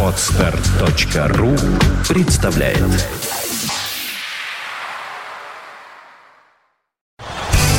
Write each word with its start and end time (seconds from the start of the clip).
Отстар.ру 0.00 1.56
представляет 2.08 2.78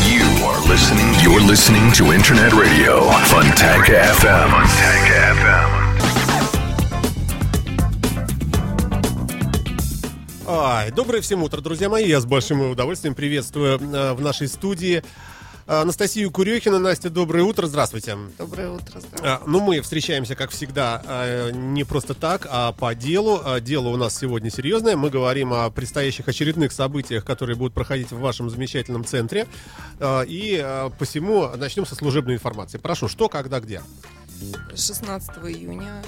You 0.04 0.26
are 0.44 0.60
listening. 0.68 1.14
You're 1.24 1.40
listening 1.40 1.94
to 1.94 2.12
Internet 2.12 2.52
Radio 2.52 3.10
Funtank 3.30 3.88
FM. 3.88 4.50
Funtank 4.52 5.08
FM. 5.38 5.70
Ай, 10.48 10.92
доброе 10.92 11.22
всем 11.22 11.42
утро, 11.42 11.62
друзья 11.62 11.88
мои. 11.88 12.06
Я 12.06 12.20
с 12.20 12.26
большим 12.26 12.70
удовольствием 12.72 13.16
приветствую 13.16 13.80
э, 13.80 14.14
в 14.14 14.20
нашей 14.20 14.50
студии 14.50 15.04
Анастасию 15.68 16.30
Курехина. 16.30 16.78
Настя, 16.78 17.10
доброе 17.10 17.44
утро, 17.44 17.66
здравствуйте. 17.66 18.16
Доброе 18.38 18.70
утро, 18.70 19.00
здравствуйте. 19.00 19.24
А, 19.24 19.42
Ну, 19.48 19.60
мы 19.62 19.82
встречаемся, 19.82 20.36
как 20.36 20.52
всегда, 20.52 21.02
э, 21.04 21.52
не 21.52 21.84
просто 21.84 22.14
так, 22.14 22.48
а 22.52 22.72
по 22.72 22.94
делу. 22.94 23.42
А 23.44 23.60
Дело 23.60 23.88
у 23.88 23.98
нас 23.98 24.16
сегодня 24.16 24.52
серьезное. 24.52 24.96
Мы 24.96 25.10
говорим 25.10 25.54
о 25.54 25.70
предстоящих 25.72 26.28
очередных 26.28 26.72
событиях, 26.72 27.26
которые 27.26 27.56
будут 27.56 27.74
проходить 27.74 28.12
в 28.12 28.20
вашем 28.20 28.50
замечательном 28.52 29.06
центре. 29.06 29.48
А, 30.00 30.22
И 30.22 30.64
посему 31.00 31.48
начнем 31.56 31.86
со 31.88 31.96
служебной 31.96 32.36
информации. 32.36 32.78
Прошу, 32.78 33.08
что, 33.08 33.28
когда, 33.28 33.60
где? 33.60 33.82
16 34.76 35.30
июня 35.48 36.04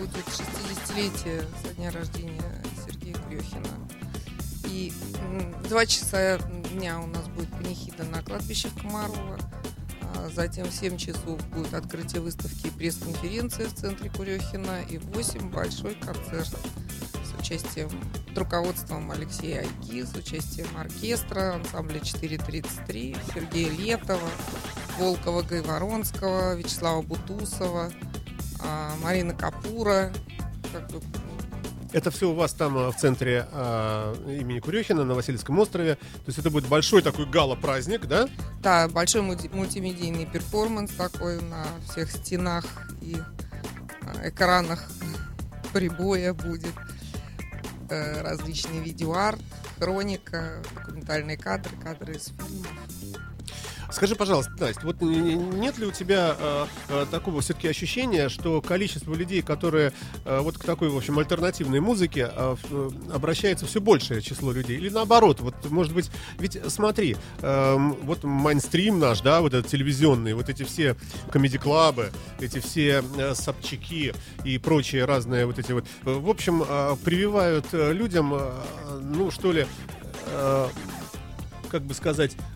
будет 0.00 0.24
60-летие 0.26 1.44
со 1.62 1.74
дня 1.74 1.90
рождения 1.92 2.62
Сергея 2.86 3.14
Крехина. 3.28 3.68
И 4.66 4.92
2 5.68 5.86
часа 5.86 6.38
дня 6.72 7.00
у 7.00 7.06
нас 7.06 7.26
будет 7.28 7.50
панихида 7.50 8.04
на 8.04 8.22
кладбище 8.22 8.68
в 8.68 8.82
Комарова. 8.82 9.38
Затем 10.34 10.66
в 10.66 10.72
7 10.72 10.96
часов 10.96 11.44
будет 11.48 11.74
открытие 11.74 12.20
выставки 12.20 12.66
и 12.66 12.70
пресс-конференция 12.70 13.68
в 13.68 13.74
центре 13.74 14.10
Курехина. 14.10 14.82
И 14.90 14.98
в 14.98 15.06
8 15.12 15.50
большой 15.50 15.94
концерт 15.94 16.54
с 17.24 17.40
участием, 17.40 17.90
руководством 18.34 19.10
Алексея 19.10 19.60
Айги, 19.60 20.02
с 20.02 20.14
участием 20.14 20.68
оркестра, 20.76 21.54
ансамбля 21.54 22.00
433, 22.00 23.16
Сергея 23.34 23.70
Летова, 23.70 24.28
Волкова 24.98 25.42
Гайворонского, 25.42 26.54
Вячеслава 26.54 27.02
Бутусова, 27.02 27.92
а, 28.60 28.94
Марина 29.02 29.34
Капура. 29.34 30.12
Как 30.72 30.90
бы, 30.90 31.00
Это 31.92 32.10
все 32.10 32.30
у 32.30 32.34
вас 32.34 32.52
там 32.52 32.76
э, 32.76 32.90
в 32.90 32.96
центре 32.96 33.46
э, 33.50 34.36
имени 34.40 34.60
Курехина 34.60 35.04
на 35.04 35.14
Васильевском 35.14 35.58
острове. 35.58 35.94
То 35.94 36.26
есть 36.26 36.38
это 36.38 36.50
будет 36.50 36.66
большой 36.66 37.02
такой 37.02 37.26
гала-праздник, 37.26 38.06
да? 38.06 38.28
да, 38.62 38.88
большой 38.88 39.22
мульти- 39.22 39.54
мультимедийный 39.54 40.26
перформанс 40.26 40.92
такой 40.92 41.40
на 41.42 41.64
всех 41.88 42.10
стенах 42.10 42.64
и 43.00 43.16
а, 44.02 44.28
экранах 44.28 44.88
прибоя 45.72 46.32
будет. 46.32 46.74
Э, 47.88 48.22
различные 48.22 48.80
видеоарт, 48.80 49.40
хроника, 49.78 50.62
документальные 50.74 51.36
кадры, 51.36 51.76
кадры 51.76 52.14
из 52.16 52.26
фильмов. 52.26 52.66
Скажи, 53.90 54.16
пожалуйста, 54.16 54.52
Настя, 54.58 54.80
вот 54.84 55.00
нет 55.00 55.78
ли 55.78 55.86
у 55.86 55.92
тебя 55.92 56.36
э, 56.38 56.66
э, 56.88 57.06
такого 57.10 57.40
все-таки 57.40 57.68
ощущения, 57.68 58.28
что 58.28 58.60
количество 58.60 59.14
людей, 59.14 59.42
которые 59.42 59.92
э, 60.24 60.40
вот 60.40 60.58
к 60.58 60.64
такой, 60.64 60.88
в 60.88 60.96
общем, 60.96 61.18
альтернативной 61.18 61.80
музыке 61.80 62.30
э, 62.32 62.56
э, 62.70 62.90
обращается 63.12 63.66
все 63.66 63.80
большее 63.80 64.22
число 64.22 64.52
людей? 64.52 64.76
Или 64.76 64.88
наоборот, 64.88 65.40
вот, 65.40 65.54
может 65.70 65.94
быть, 65.94 66.10
ведь 66.38 66.58
смотри, 66.68 67.16
эм, 67.42 67.92
вот 68.02 68.24
майнстрим 68.24 68.98
наш, 68.98 69.20
да, 69.20 69.40
вот 69.40 69.54
этот 69.54 69.70
телевизионный, 69.70 70.34
вот 70.34 70.48
эти 70.48 70.64
все 70.64 70.96
комедий-клабы, 71.30 72.10
эти 72.40 72.58
все 72.58 73.04
э, 73.16 73.34
Собчаки 73.34 74.14
и 74.44 74.58
прочие 74.58 75.04
разные 75.04 75.46
вот 75.46 75.58
эти 75.58 75.72
вот, 75.72 75.84
э, 76.04 76.12
в 76.12 76.28
общем, 76.28 76.64
э, 76.66 76.96
прививают 77.04 77.66
э, 77.72 77.92
людям, 77.92 78.34
э, 78.34 78.50
ну, 79.00 79.30
что 79.30 79.52
ли, 79.52 79.66
э, 80.26 80.68
как 81.70 81.82
бы 81.82 81.94
сказать, 81.94 82.32
э, 82.34 82.55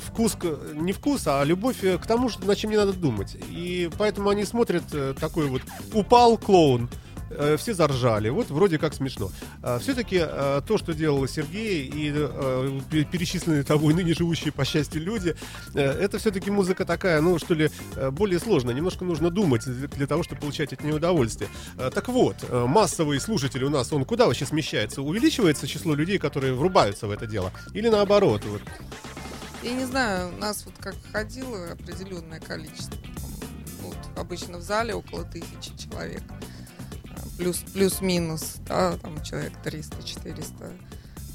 вкус, 0.00 0.34
к- 0.34 0.58
не 0.74 0.92
вкус, 0.92 1.22
а 1.26 1.42
любовь 1.44 1.82
э, 1.84 1.98
к 1.98 2.06
тому, 2.06 2.28
что, 2.28 2.44
над 2.46 2.58
чем 2.58 2.70
не 2.70 2.76
надо 2.76 2.92
думать. 2.92 3.36
И 3.50 3.90
поэтому 3.98 4.28
они 4.30 4.44
смотрят 4.44 4.84
э, 4.92 5.14
такой 5.18 5.46
вот 5.46 5.62
упал 5.92 6.36
клоун, 6.38 6.88
э, 7.30 7.56
все 7.58 7.74
заржали, 7.74 8.28
вот 8.28 8.50
вроде 8.50 8.78
как 8.78 8.94
смешно. 8.94 9.30
Все-таки 9.80 10.18
то, 10.18 10.76
что 10.78 10.92
делал 10.92 11.26
Сергей 11.26 11.86
и 11.86 12.12
э, 12.14 12.80
пе- 12.90 13.04
перечисленные 13.04 13.62
того 13.64 13.90
и 13.90 13.94
ныне 13.94 14.14
живущие 14.14 14.52
по 14.52 14.64
счастью 14.64 15.02
люди, 15.02 15.34
э, 15.74 15.80
это 15.80 16.18
все-таки 16.18 16.50
музыка 16.50 16.84
такая, 16.84 17.20
ну 17.20 17.38
что 17.38 17.54
ли, 17.54 17.70
э, 17.96 18.10
более 18.10 18.38
сложная. 18.38 18.74
Немножко 18.74 19.04
нужно 19.04 19.30
думать 19.30 19.64
для 19.64 20.06
того, 20.06 20.22
чтобы 20.22 20.42
получать 20.42 20.72
от 20.72 20.84
нее 20.84 20.94
удовольствие. 20.94 21.48
Э, 21.78 21.90
Так 21.92 22.08
вот, 22.08 22.36
э, 22.48 22.66
массовый 22.68 23.18
слушатель 23.20 23.64
у 23.64 23.70
нас, 23.70 23.92
он 23.92 24.04
куда 24.04 24.26
вообще 24.26 24.44
смещается? 24.46 25.00
Увеличивается 25.02 25.66
число 25.66 25.94
людей, 25.94 26.18
которые 26.18 26.52
врубаются 26.54 27.06
в 27.06 27.10
это 27.10 27.26
дело? 27.26 27.50
Или 27.72 27.88
наоборот? 27.88 28.42
Вот? 28.44 28.60
Я 29.64 29.72
не 29.72 29.84
знаю, 29.86 30.28
у 30.34 30.38
нас 30.38 30.64
вот 30.66 30.74
как 30.78 30.94
ходило 31.12 31.72
определенное 31.72 32.40
количество. 32.40 32.98
Вот, 33.80 33.96
обычно 34.16 34.58
в 34.58 34.62
зале 34.62 34.94
около 34.94 35.24
тысячи 35.24 35.74
человек. 35.76 36.22
А, 36.30 37.26
Плюс, 37.38 37.58
плюс-минус, 37.72 38.56
да, 38.68 38.96
там 38.98 39.22
человек 39.22 39.52
300-400. 39.64 40.72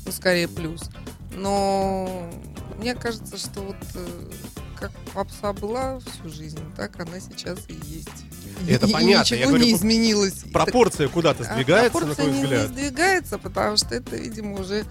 Ну, 0.06 0.12
скорее 0.12 0.48
плюс. 0.48 0.84
Но 1.36 2.30
мне 2.78 2.96
кажется, 2.96 3.38
что 3.38 3.62
вот 3.62 3.76
э, 3.96 4.30
как 4.80 4.92
попса 5.14 5.54
была 5.54 6.00
всю 6.00 6.30
жизнь, 6.30 6.60
так 6.76 7.00
она 7.00 7.20
сейчас 7.20 7.60
и 7.68 7.74
есть. 7.86 8.10
Это 8.68 8.88
И- 8.88 8.92
понятно. 8.92 9.34
Я 9.36 9.40
Ничего 9.42 9.50
говорю, 9.50 9.66
не 9.66 9.74
изменилось. 9.74 10.34
Пропорция 10.54 11.08
куда-то 11.08 11.44
А 11.44 11.54
сдвигается, 11.54 12.00
на 12.00 12.08
пропорция 12.08 12.26
твой 12.26 12.38
не, 12.38 12.44
взгляд? 12.44 12.70
не 12.70 12.76
сдвигается, 12.76 13.38
потому 13.38 13.78
что 13.78 13.96
это, 13.96 14.16
видимо, 14.16 14.60
уже 14.60 14.86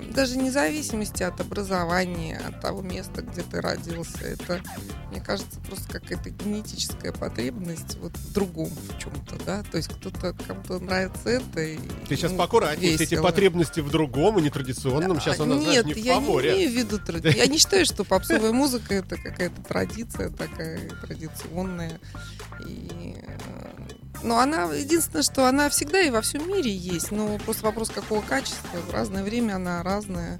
даже 0.00 0.34
вне 0.34 0.50
зависимости 0.50 1.22
от 1.22 1.40
образования, 1.40 2.40
от 2.46 2.60
того 2.60 2.82
места, 2.82 3.22
где 3.22 3.42
ты 3.42 3.60
родился. 3.60 4.18
Это, 4.24 4.60
мне 5.10 5.20
кажется, 5.20 5.58
просто 5.60 5.88
какая-то 6.00 6.30
генетическая 6.30 7.12
потребность 7.12 7.96
вот 7.98 8.16
в 8.16 8.32
другом 8.32 8.68
в 8.70 8.98
чем-то, 8.98 9.36
да. 9.44 9.62
То 9.70 9.76
есть 9.76 9.88
кто-то 9.88 10.34
кому-то 10.46 10.78
нравится 10.78 11.28
это. 11.30 11.60
И, 11.60 11.78
Ты 12.08 12.16
сейчас 12.16 12.30
ему 12.30 12.38
поаккуратнее. 12.38 12.94
Все 12.96 13.04
эти 13.04 13.20
потребности 13.20 13.80
в 13.80 13.90
другом 13.90 14.38
и 14.38 14.42
нетрадиционном. 14.42 15.20
Сейчас 15.20 15.40
А, 15.40 15.44
она, 15.44 15.58
знаешь, 15.58 15.76
Нет, 15.76 15.86
не 15.86 15.94
в 15.94 15.96
я 15.98 16.18
не 16.18 16.24
фаворе. 16.26 16.50
имею 16.54 16.70
в 16.70 16.74
виду 16.74 16.96
тради- 16.98 17.32
Я 17.36 17.46
не 17.46 17.58
считаю, 17.58 17.84
что 17.84 18.04
попсовая 18.04 18.52
музыка 18.52 18.94
это 18.94 19.16
какая-то 19.16 19.62
традиция 19.62 20.30
такая 20.30 20.88
традиционная. 21.00 22.00
И, 22.68 23.11
но 24.22 24.38
она, 24.38 24.64
единственное, 24.72 25.22
что 25.22 25.46
она 25.46 25.68
всегда 25.68 26.00
и 26.00 26.10
во 26.10 26.20
всем 26.20 26.48
мире 26.48 26.74
есть. 26.74 27.10
Но 27.10 27.38
просто 27.38 27.64
вопрос, 27.64 27.90
какого 27.90 28.20
качества. 28.22 28.78
В 28.88 28.92
разное 28.92 29.22
время 29.22 29.56
она 29.56 29.82
разная. 29.82 30.38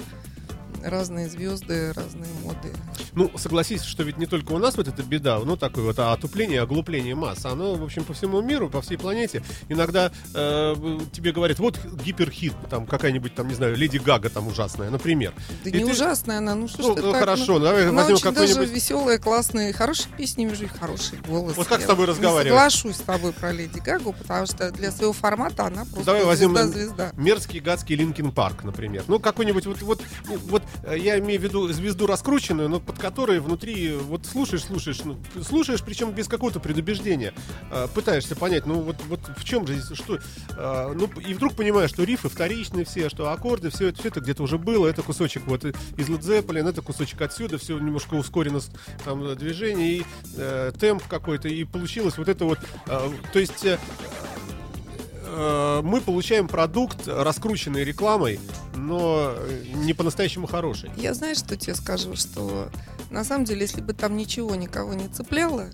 Разные 0.83 1.29
звезды, 1.29 1.93
разные 1.93 2.33
моды. 2.43 2.73
Ну, 3.15 3.31
согласись, 3.37 3.83
что 3.83 4.03
ведь 4.05 4.17
не 4.17 4.27
только 4.27 4.53
у 4.53 4.59
нас 4.59 4.77
вот 4.77 4.89
эта 4.89 5.03
беда, 5.03 5.39
ну, 5.45 5.57
такое 5.57 5.85
вот 5.85 5.99
отупление, 5.99 6.63
оглупление 6.63 7.15
масс. 7.15 7.45
Оно, 7.45 7.75
в 7.75 7.85
общем, 7.85 8.05
по 8.05 8.15
всему 8.15 8.41
миру, 8.41 8.71
по 8.71 8.81
всей 8.81 8.97
планете. 8.97 9.43
Иногда 9.69 10.11
э, 10.35 10.75
тебе 11.13 11.33
говорят, 11.33 11.59
вот 11.59 11.79
гиперхит, 11.85 12.55
там 12.71 12.87
какая-нибудь, 12.87 13.35
там, 13.35 13.49
не 13.49 13.55
знаю, 13.55 13.77
Леди 13.77 13.99
Гага 13.99 14.31
там 14.31 14.47
ужасная, 14.49 14.89
например. 14.91 15.35
Да 15.65 15.71
И 15.71 15.73
не 15.75 15.85
ты- 15.85 15.91
ужасная 15.93 16.39
она, 16.39 16.55
ну 16.55 16.69
что 16.69 16.83
ж 16.83 16.87
Ну, 16.87 16.95
ты 16.95 17.03
ну, 17.03 17.13
так, 17.13 17.21
хорошо, 17.21 17.59
давай 17.59 17.89
Она 17.89 18.03
возьмем 18.05 18.17
очень 18.17 18.33
даже 18.33 18.65
веселая, 18.65 19.19
классная, 19.19 19.73
хорошие 19.73 20.09
песни, 20.17 20.47
вижу, 20.47 20.65
и 20.65 20.69
хороший 20.69 21.19
голос. 21.27 21.57
Вот 21.57 21.67
как 21.67 21.79
с 21.81 21.83
Я 21.83 21.89
тобой 21.89 22.07
не 22.07 22.13
разговаривать? 22.13 22.49
соглашусь 22.59 22.97
с 22.97 23.01
тобой 23.01 23.33
про 23.33 23.53
Леди 23.53 23.79
Гагу, 23.81 24.15
потому 24.15 24.47
что 24.47 24.71
для 24.71 24.91
своего 24.91 25.13
формата 25.13 25.67
она 25.67 25.85
просто 25.85 26.05
Давай 26.05 26.25
возьмем 26.25 26.57
звезда-звезда. 26.57 27.13
мерзкий 27.17 27.61
гадский 27.61 27.95
Linkin 27.97 28.33
Park, 28.33 28.65
например. 28.65 29.05
Ну, 29.09 29.19
какой-нибудь 29.21 29.67
вот, 29.67 29.83
вот, 29.83 30.01
ну, 30.29 30.39
вот 30.47 30.63
э, 30.85 30.97
я 30.99 31.19
имею 31.19 31.39
в 31.41 31.45
виду 31.45 31.69
звезду 31.73 32.07
раскрученную, 32.07 32.69
но 32.71 32.81
под 32.81 33.02
которой 33.03 33.41
внутри 33.41 33.97
вот 33.97 34.27
слушаешь, 34.27 34.63
слушаешь, 34.63 35.01
ну, 35.05 35.19
слушаешь, 35.43 35.83
причем 35.83 36.13
без 36.13 36.29
какого-то 36.29 36.61
предубеждения. 36.61 37.35
Э, 37.73 37.89
пытаешься 37.93 38.37
понять, 38.37 38.65
ну 38.65 38.81
вот, 38.81 38.97
вот 39.09 39.21
в 39.37 39.45
чем 39.45 39.67
же 39.67 39.83
что... 39.97 40.21
э, 40.57 40.93
ну, 40.95 41.11
и 41.21 41.35
вдруг 41.35 41.55
понимаешь, 41.55 41.91
что 41.91 42.05
риффы 42.05 42.29
вторичные 42.29 42.85
все, 42.85 43.09
что 43.09 43.33
аккорды, 43.33 43.71
все 43.71 43.89
это, 43.89 43.99
все 43.99 44.09
это 44.09 44.21
где-то 44.21 44.45
уже 44.45 44.57
было, 44.57 44.87
это 44.87 45.03
кусочек 45.03 45.43
вот 45.47 45.65
из 45.65 45.75
Led 46.09 46.21
Zeppelin, 46.21 46.69
это 46.69 46.81
кусочек 46.81 47.21
отсюда, 47.23 47.59
все 47.59 47.77
немножко 47.77 48.15
ускорено 48.15 48.61
там 49.05 49.37
движение 49.37 49.99
и 49.99 50.05
э, 50.37 50.71
темп 50.79 51.03
какой-то, 51.09 51.49
и 51.49 51.65
получилось 51.65 52.17
вот 52.19 52.29
это 52.29 52.45
вот... 52.45 52.61
э, 52.87 53.11
то 53.33 53.39
есть... 53.41 53.65
э, 53.65 53.79
э, 55.33 55.81
мы 55.83 56.01
получаем 56.01 56.49
продукт, 56.49 57.07
раскрученный 57.07 57.85
рекламой, 57.85 58.39
но 58.75 59.35
не 59.75 59.95
по-настоящему 59.95 60.47
хороший. 60.47 60.91
Я 60.97 61.15
знаешь, 61.15 61.39
что 61.39 61.57
тебе 61.57 61.75
скажу, 61.75 62.15
что 62.17 62.69
на 63.11 63.25
самом 63.25 63.45
деле, 63.45 63.63
если 63.63 63.81
бы 63.81 63.93
там 63.93 64.17
ничего 64.17 64.55
никого 64.55 64.95
не 64.95 65.09
цепляло, 65.09 65.71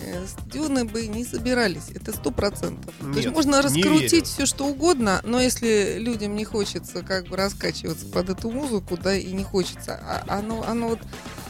э, 0.00 0.26
стадионы 0.26 0.84
бы 0.84 1.06
не 1.06 1.24
собирались. 1.24 1.90
Это 1.94 2.12
сто 2.12 2.30
процентов. 2.30 2.94
То 3.00 3.18
есть 3.18 3.28
можно 3.28 3.62
раскрутить 3.62 4.26
все 4.26 4.46
что 4.46 4.66
угодно, 4.66 5.20
но 5.24 5.40
если 5.40 5.98
людям 5.98 6.34
не 6.34 6.44
хочется 6.44 7.02
как 7.02 7.28
бы 7.28 7.36
раскачиваться 7.36 8.06
под 8.06 8.30
эту 8.30 8.50
музыку, 8.50 8.96
да, 8.96 9.14
и 9.14 9.32
не 9.32 9.44
хочется, 9.44 9.98
а 10.02 10.38
оно, 10.38 10.64
оно 10.66 10.88
вот 10.88 11.00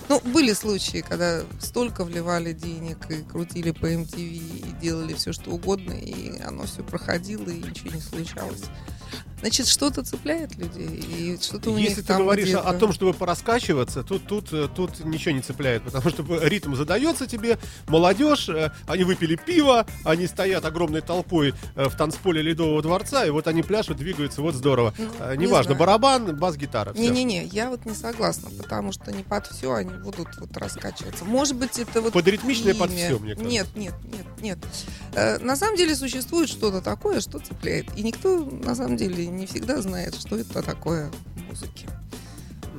Ну, 0.09 0.21
были 0.21 0.53
случаи, 0.53 1.05
когда 1.07 1.43
столько 1.59 2.05
вливали 2.05 2.53
денег 2.53 3.11
и 3.11 3.23
крутили 3.23 3.73
по 3.73 3.87
MTV 3.87 4.19
и 4.19 4.73
делали 4.81 5.15
все, 5.15 5.33
что 5.33 5.51
угодно, 5.51 5.93
и 5.93 6.41
оно 6.41 6.65
все 6.65 6.83
проходило, 6.85 7.49
и 7.49 7.63
ничего 7.63 7.91
не 7.91 8.01
случалось. 8.01 8.65
Значит, 9.41 9.67
что-то 9.69 10.03
цепляет 10.03 10.57
людей, 10.57 10.87
и 10.87 11.39
что-то 11.41 11.71
у 11.71 11.77
Если 11.77 11.99
них 11.99 12.07
ты 12.07 12.15
говоришь 12.15 12.47
о, 12.49 12.61
где-то. 12.61 12.69
о 12.71 12.75
том, 12.75 12.93
чтобы 12.93 13.13
пораскачиваться, 13.13 14.03
тут, 14.03 14.27
тут, 14.27 14.53
э, 14.53 14.67
тут 14.75 15.05
ничего 15.05 15.35
не 15.35 15.43
цепляет, 15.43 15.83
потому 15.83 16.09
что 16.11 16.25
ритм 16.47 16.75
задается 16.75 17.27
тебе, 17.27 17.59
молодежь, 17.87 18.49
э, 18.49 18.71
они 18.87 19.05
выпили 19.05 19.37
пиво, 19.37 19.87
они 20.05 20.27
стоят 20.27 20.65
огромной 20.65 21.03
толпой 21.03 21.53
э, 21.75 21.89
в 21.89 21.97
танцполе 21.97 22.41
Ледового 22.41 22.81
дворца, 22.83 23.27
и 23.27 23.31
вот 23.31 23.47
они 23.47 23.63
пляшут, 23.63 23.99
двигаются, 23.99 24.41
вот 24.41 24.55
здорово. 24.55 24.95
Ну, 24.97 25.35
не 25.35 25.47
Неважно, 25.47 25.75
знаю. 25.75 25.79
барабан, 25.81 26.37
бас-гитара. 26.37 26.93
Не-не-не, 26.95 27.45
я 27.45 27.69
вот 27.71 27.85
не 27.85 27.95
согласна, 27.95 28.49
потому 28.57 28.93
что 28.93 29.13
не 29.13 29.23
под 29.23 29.47
все 29.47 29.73
они 29.75 29.93
будут 29.93 30.29
вот 30.39 30.57
раскачиваться. 30.57 31.25
Может 31.25 31.57
быть, 31.57 31.79
это 31.79 32.01
вот 32.01 32.13
Под 32.15 32.27
ритмичное, 32.27 32.75
под 32.75 32.91
всё, 32.91 33.19
мне 33.19 33.35
кажется. 33.35 33.51
Нет, 33.53 33.67
нет, 33.77 33.95
нет, 34.41 34.59
нет. 35.15 35.43
На 35.43 35.57
самом 35.57 35.77
деле 35.77 35.95
существует 35.95 36.49
что-то 36.49 36.81
такое, 36.81 37.21
что 37.21 37.39
цепляет. 37.39 37.87
И 37.97 38.03
никто, 38.03 38.39
на 38.45 38.75
самом 38.75 38.97
деле, 38.97 39.26
не 39.29 39.47
всегда 39.47 39.81
знает, 39.81 40.15
что 40.15 40.37
это 40.37 40.63
такое 40.63 41.11
в 41.35 41.43
музыке. 41.49 41.87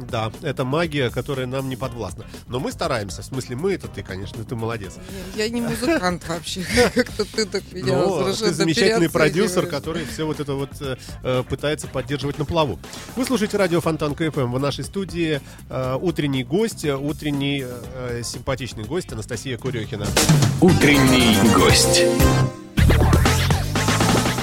Да, 0.09 0.31
это 0.41 0.63
магия, 0.63 1.09
которая 1.09 1.47
нам 1.47 1.69
не 1.69 1.75
подвластна. 1.75 2.25
Но 2.47 2.59
мы 2.59 2.71
стараемся, 2.71 3.21
в 3.21 3.25
смысле 3.25 3.55
мы, 3.55 3.73
это 3.73 3.87
ты, 3.87 4.03
конечно, 4.03 4.43
ты 4.43 4.55
молодец. 4.55 4.93
Я, 5.35 5.45
я 5.45 5.49
не 5.49 5.61
музыкант 5.61 6.27
вообще. 6.27 6.63
Как-то 6.95 7.25
ты 7.25 7.45
так 7.45 7.63
меня 7.71 8.03
ты 8.23 8.53
замечательный 8.53 9.09
продюсер, 9.09 9.67
который 9.67 10.05
все 10.05 10.25
вот 10.25 10.39
это 10.39 10.53
вот 10.53 10.69
э, 10.81 10.97
э, 11.23 11.43
пытается 11.49 11.87
поддерживать 11.87 12.37
на 12.37 12.45
плаву. 12.45 12.79
Вы 13.15 13.25
слушаете 13.25 13.57
радио 13.57 13.81
Фонтан 13.81 14.13
КФМ. 14.13 14.51
В 14.51 14.59
нашей 14.59 14.83
студии 14.83 15.41
э, 15.69 15.97
утренний 15.99 16.43
гость, 16.43 16.85
утренний 16.85 17.65
симпатичный 18.23 18.83
гость 18.83 19.11
Анастасия 19.11 19.57
Курехина. 19.57 20.05
Утренний 20.61 21.35
гость. 21.55 22.03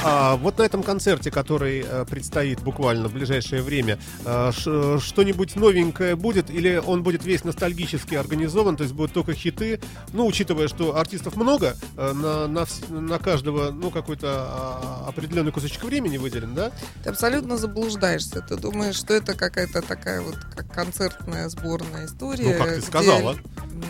А 0.06 0.36
вот 0.36 0.58
на 0.58 0.62
этом 0.64 0.82
концерте, 0.82 1.30
который 1.30 1.80
э, 1.80 2.04
предстоит 2.04 2.60
буквально 2.60 3.08
в 3.08 3.14
ближайшее 3.14 3.62
время, 3.62 3.98
э, 4.26 4.50
что-нибудь 4.52 5.56
новенькое 5.56 6.14
будет 6.14 6.50
или 6.50 6.76
он 6.76 7.02
будет 7.02 7.24
весь 7.24 7.42
ностальгически 7.42 8.14
организован, 8.14 8.76
то 8.76 8.82
есть 8.82 8.94
будут 8.94 9.14
только 9.14 9.32
хиты? 9.32 9.80
Ну, 10.12 10.26
учитывая, 10.26 10.68
что 10.68 10.98
артистов 10.98 11.36
много, 11.36 11.74
э, 11.96 12.12
на, 12.12 12.46
на, 12.46 12.66
на 12.90 13.18
каждого, 13.18 13.70
ну, 13.70 13.90
какой-то 13.90 14.28
а, 14.28 15.06
определенный 15.08 15.52
кусочек 15.52 15.82
времени 15.84 16.18
выделен, 16.18 16.54
да? 16.54 16.70
Ты 17.02 17.08
абсолютно 17.08 17.56
заблуждаешься. 17.56 18.42
Ты 18.42 18.56
думаешь, 18.56 18.96
что 18.96 19.14
это 19.14 19.34
какая-то 19.34 19.80
такая 19.80 20.20
вот 20.20 20.36
как 20.54 20.70
концертная 20.70 21.48
сборная 21.48 22.06
история. 22.06 22.44
Ну, 22.44 22.62
как 22.62 22.74
ты 22.74 22.82
сказала. 22.82 23.36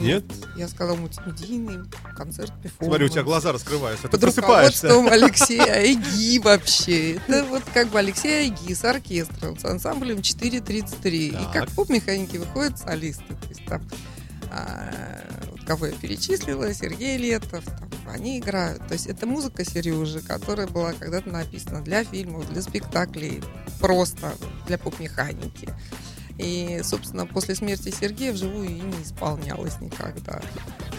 Нет, 0.01 0.25
я 0.57 0.69
сказала 0.69 0.97
мультимедийный 0.97 1.85
концерт 2.17 2.53
Смотри, 2.79 3.05
у 3.05 3.09
тебя 3.09 3.23
глаза 3.23 3.53
раскрываются, 3.53 4.09
ты 4.09 4.19
просыпаешься. 4.19 4.89
Алексея 5.09 5.75
Айги 6.05 6.39
вообще. 6.39 7.15
Это 7.15 7.45
вот 7.45 7.63
как 7.73 7.89
бы 7.89 7.99
Алексей 7.99 8.45
Айги 8.45 8.73
с 8.73 8.85
оркестром, 8.85 9.59
с 9.59 9.65
ансамблем 9.65 10.23
433. 10.23 11.29
И 11.29 11.33
как 11.53 11.71
в 11.71 11.75
поп-механике 11.75 12.39
выходят 12.39 12.79
солисты. 12.79 13.25
То 13.29 13.49
есть 13.49 13.65
там 13.67 13.83
а, 14.51 14.91
вот 15.51 15.65
кого 15.65 15.87
я 15.87 15.93
перечислила, 15.93 16.73
Сергей 16.73 17.17
Летов, 17.17 17.65
там, 17.65 17.89
они 18.07 18.39
играют. 18.39 18.87
То 18.87 18.95
есть 18.95 19.07
это 19.07 19.27
музыка 19.27 19.65
Сережи, 19.65 20.21
которая 20.21 20.67
была 20.67 20.93
когда-то 20.93 21.29
написана 21.31 21.83
для 21.83 22.05
фильмов, 22.05 22.49
для 22.51 22.63
спектаклей, 22.63 23.43
просто 23.81 24.35
для 24.67 24.79
поп-механики. 24.79 25.69
И, 26.39 26.81
собственно, 26.83 27.27
после 27.27 27.55
смерти 27.55 27.91
Сергея 27.91 28.33
вживую 28.33 28.69
и 28.69 28.81
не 28.81 29.03
исполнялась 29.03 29.81
никогда. 29.81 30.41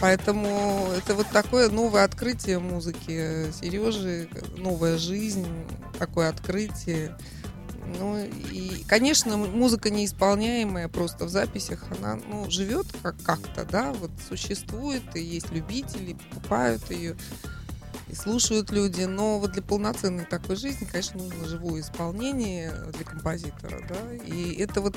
Поэтому 0.00 0.88
это 0.96 1.14
вот 1.14 1.26
такое 1.28 1.68
новое 1.68 2.04
открытие 2.04 2.58
музыки 2.58 3.50
Сережи, 3.52 4.28
новая 4.56 4.96
жизнь, 4.96 5.46
такое 5.98 6.28
открытие. 6.28 7.16
Ну 7.98 8.18
и, 8.18 8.82
конечно, 8.88 9.36
музыка 9.36 9.90
неисполняемая 9.90 10.88
просто 10.88 11.24
в 11.24 11.28
записях, 11.28 11.84
она 11.98 12.18
ну, 12.28 12.50
живет 12.50 12.86
как- 13.02 13.22
как-то, 13.22 13.64
да, 13.64 13.92
вот 13.92 14.10
существует, 14.28 15.02
и 15.14 15.20
есть 15.20 15.52
любители, 15.52 16.14
покупают 16.14 16.90
ее, 16.90 17.16
и 18.08 18.14
слушают 18.14 18.70
люди, 18.70 19.02
но 19.02 19.38
вот 19.38 19.52
для 19.52 19.62
полноценной 19.62 20.24
такой 20.24 20.56
жизни, 20.56 20.84
конечно, 20.84 21.22
нужно 21.22 21.46
живое 21.46 21.80
исполнение 21.80 22.72
для 22.92 23.04
композитора, 23.04 23.80
да, 23.88 24.14
и 24.24 24.54
это 24.54 24.80
вот 24.80 24.96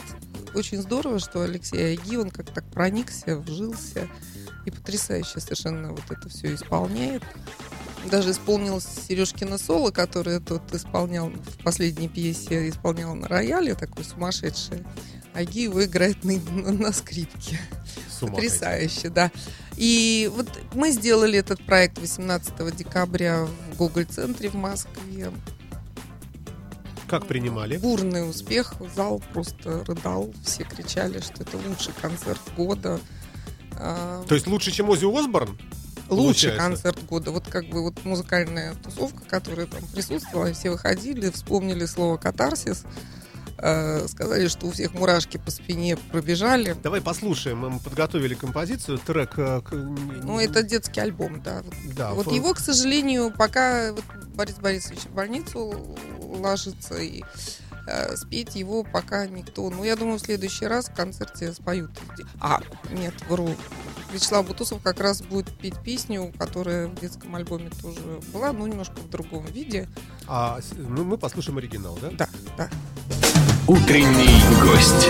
очень 0.55 0.81
здорово, 0.81 1.19
что 1.19 1.41
Алексей 1.41 1.83
Айги, 1.97 2.15
он 2.15 2.29
как 2.31 2.51
так 2.51 2.65
проникся, 2.71 3.37
вжился, 3.37 4.07
и 4.65 4.71
потрясающе 4.71 5.39
совершенно 5.39 5.91
вот 5.91 6.03
это 6.09 6.29
все 6.29 6.53
исполняет. 6.53 7.23
Даже 8.09 8.31
исполнил 8.31 8.79
Сережкина 8.79 9.57
соло, 9.57 9.91
которое 9.91 10.39
тот 10.39 10.73
исполнял 10.73 11.29
в 11.29 11.63
последней 11.63 12.07
пьесе, 12.07 12.69
исполнял 12.69 13.13
на 13.15 13.27
рояле, 13.27 13.75
такой 13.75 14.03
сумасшедший. 14.05 14.85
Айги 15.33 15.59
его 15.61 15.83
играет 15.83 16.23
на, 16.23 16.33
на- 16.33 16.71
на 16.71 16.91
скрипке. 16.93 17.59
Потрясающе, 18.35 19.09
да. 19.09 19.31
И 19.75 20.29
вот 20.35 20.49
мы 20.73 20.91
сделали 20.91 21.39
этот 21.39 21.63
проект 21.65 21.99
18 21.99 22.75
декабря 22.75 23.45
в 23.45 23.77
Гоголь-центре 23.77 24.49
в 24.49 24.55
Москве. 24.55 25.31
Как 27.09 27.25
принимали? 27.25 27.77
Бурный 27.77 28.29
успех, 28.29 28.73
зал 28.95 29.21
просто 29.33 29.83
рыдал, 29.85 30.31
все 30.43 30.63
кричали, 30.63 31.19
что 31.21 31.41
это 31.43 31.57
лучший 31.57 31.93
концерт 31.99 32.39
года. 32.55 32.99
А, 33.73 34.23
То 34.27 34.35
есть 34.35 34.45
лучше, 34.47 34.71
чем 34.71 34.89
Ози 34.89 35.05
Осборн? 35.05 35.57
лучший 36.09 36.49
получается? 36.49 36.57
концерт 36.59 37.05
года. 37.05 37.31
Вот 37.31 37.47
как 37.47 37.67
бы 37.69 37.83
вот 37.83 38.03
музыкальная 38.03 38.73
тусовка, 38.75 39.21
которая 39.27 39.65
там 39.67 39.81
присутствовала, 39.93 40.51
все 40.53 40.71
выходили, 40.71 41.29
вспомнили 41.29 41.85
слово 41.85 42.17
катарсис, 42.17 42.83
э, 43.61 44.07
сказали, 44.07 44.47
что 44.47 44.67
у 44.67 44.71
всех 44.71 44.93
мурашки 44.93 45.37
по 45.37 45.51
спине 45.51 45.97
пробежали. 45.97 46.75
Давай 46.83 47.01
послушаем. 47.01 47.57
Мы 47.59 47.79
подготовили 47.79 48.33
композицию, 48.35 48.97
трек. 48.99 49.33
э, 49.37 49.61
к- 49.61 49.73
Ну, 49.73 50.39
это 50.39 50.63
детский 50.63 50.99
альбом, 51.01 51.41
да. 51.41 51.63
Да, 51.95 52.13
Вот 52.13 52.27
фон- 52.27 52.35
его, 52.35 52.53
к 52.53 52.59
сожалению, 52.59 53.31
пока 53.35 53.91
вот 53.93 54.03
Борис 54.35 54.55
Борисович 54.55 54.99
в 55.01 55.11
больницу 55.13 55.97
ложится 56.21 56.95
и 56.97 57.23
э, 57.87 58.15
спеть 58.17 58.55
его 58.55 58.83
пока 58.83 59.25
никто. 59.27 59.69
Ну, 59.69 59.83
я 59.83 59.95
думаю, 59.95 60.19
в 60.19 60.21
следующий 60.21 60.65
раз 60.67 60.89
в 60.89 60.93
концерте 60.93 61.51
споют. 61.53 61.91
А, 62.39 62.61
нет, 62.91 63.13
вру. 63.27 63.55
Вячеслав 64.13 64.47
Бутусов 64.47 64.81
как 64.81 64.99
раз 65.01 65.21
будет 65.21 65.55
петь 65.59 65.75
песню, 65.83 66.33
которая 66.37 66.87
в 66.87 66.99
детском 66.99 67.35
альбоме 67.35 67.69
тоже 67.81 67.99
была, 68.33 68.53
но 68.53 68.65
немножко 68.67 68.95
в 68.95 69.09
другом 69.09 69.45
виде. 69.47 69.87
А, 70.27 70.59
ну, 70.77 71.03
мы 71.03 71.17
послушаем 71.17 71.57
оригинал, 71.59 71.97
да? 72.01 72.09
Да, 72.11 72.29
да. 72.57 72.69
Утренний 73.69 74.41
гость. 74.63 75.09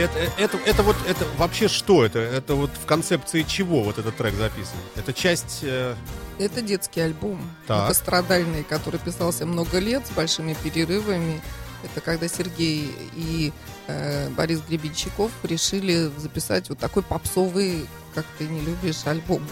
Настя, 0.00 0.18
это, 0.18 0.42
это, 0.42 0.58
это 0.66 0.82
вот 0.82 0.96
это 1.06 1.26
вообще 1.36 1.68
что 1.68 2.04
это? 2.04 2.18
Это 2.18 2.54
вот 2.54 2.70
в 2.70 2.86
концепции 2.86 3.42
чего 3.42 3.82
вот 3.82 3.98
этот 3.98 4.16
трек 4.16 4.34
записан? 4.34 4.76
Это 4.96 5.12
часть. 5.12 5.60
э, 5.62 5.94
Это 6.38 6.62
детский 6.62 7.00
альбом, 7.00 7.40
многострадальный, 7.68 8.64
который 8.64 9.00
писался 9.00 9.46
много 9.46 9.78
лет 9.78 10.06
с 10.06 10.10
большими 10.10 10.54
перерывами. 10.62 11.40
Это 11.82 12.00
когда 12.02 12.28
Сергей 12.28 12.90
и 13.14 13.52
э, 13.86 14.28
Борис 14.30 14.60
Гребенщиков 14.68 15.30
решили 15.42 16.10
записать 16.18 16.68
вот 16.68 16.78
такой 16.78 17.02
попсовый, 17.02 17.86
как 18.14 18.26
ты 18.38 18.46
не 18.46 18.60
любишь, 18.60 19.06
альбом. 19.06 19.42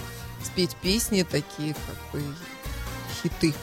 Спеть 0.44 0.76
песни 0.82 1.22
такие, 1.22 1.74
как 1.74 2.12
бы 2.12 2.22
хиты. 3.22 3.54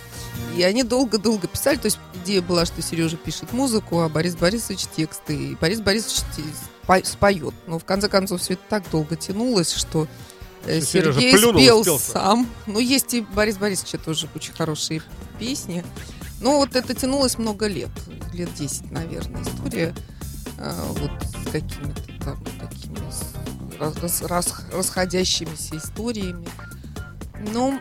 И 0.57 0.63
они 0.63 0.83
долго-долго 0.83 1.47
писали, 1.47 1.77
то 1.77 1.85
есть 1.85 1.99
идея 2.23 2.41
была, 2.41 2.65
что 2.65 2.81
Сережа 2.81 3.15
пишет 3.17 3.53
музыку, 3.53 4.01
а 4.01 4.09
Борис 4.09 4.35
Борисович 4.35 4.87
тексты, 4.95 5.35
и 5.51 5.55
Борис 5.55 5.79
Борисович 5.79 6.23
споет. 7.03 7.53
Но 7.67 7.79
в 7.79 7.85
конце 7.85 8.07
концов 8.09 8.41
все 8.41 8.53
это 8.53 8.63
так 8.69 8.89
долго 8.89 9.15
тянулось, 9.15 9.73
что 9.73 10.07
э, 10.65 10.81
Сергей 10.81 11.33
плюнул 11.33 11.61
спел 11.61 11.81
спелся. 11.83 12.11
сам. 12.11 12.49
Ну, 12.67 12.79
есть 12.79 13.13
и 13.13 13.21
Борис 13.21 13.57
Борисовича 13.57 13.97
тоже 13.97 14.27
очень 14.35 14.53
хорошие 14.53 15.01
песни. 15.39 15.83
Но 16.41 16.57
вот 16.57 16.75
это 16.75 16.93
тянулось 16.93 17.37
много 17.37 17.67
лет, 17.67 17.89
лет 18.33 18.53
10, 18.53 18.91
наверное, 18.91 19.41
история. 19.43 19.95
а, 20.57 20.85
вот 20.93 21.11
с 21.23 21.51
какими-то 21.51 22.01
там 22.23 22.43
такими 22.59 22.97
раз- 23.79 23.99
раз- 24.01 24.21
рас- 24.21 24.61
расходящимися 24.71 25.77
историями. 25.77 26.47
Но 27.53 27.79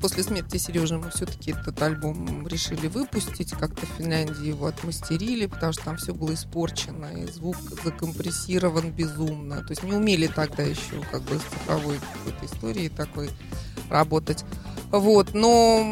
после 0.00 0.22
смерти 0.22 0.56
Сережи 0.56 0.98
мы 0.98 1.10
все-таки 1.10 1.52
этот 1.52 1.80
альбом 1.82 2.46
решили 2.46 2.88
выпустить. 2.88 3.52
Как-то 3.52 3.86
в 3.86 3.90
Финляндии 3.98 4.46
его 4.46 4.66
отмастерили, 4.66 5.46
потому 5.46 5.72
что 5.72 5.84
там 5.84 5.96
все 5.96 6.14
было 6.14 6.34
испорчено, 6.34 7.06
и 7.06 7.26
звук 7.30 7.56
закомпрессирован 7.84 8.90
безумно. 8.90 9.62
То 9.62 9.70
есть 9.70 9.82
не 9.82 9.92
умели 9.92 10.26
тогда 10.26 10.62
еще 10.62 11.02
как 11.10 11.22
бы 11.22 11.38
с 11.38 11.42
цифровой 11.42 11.98
какой-то 11.98 12.46
историей 12.46 12.88
такой 12.88 13.30
работать. 13.90 14.44
Вот, 14.90 15.34
но 15.34 15.84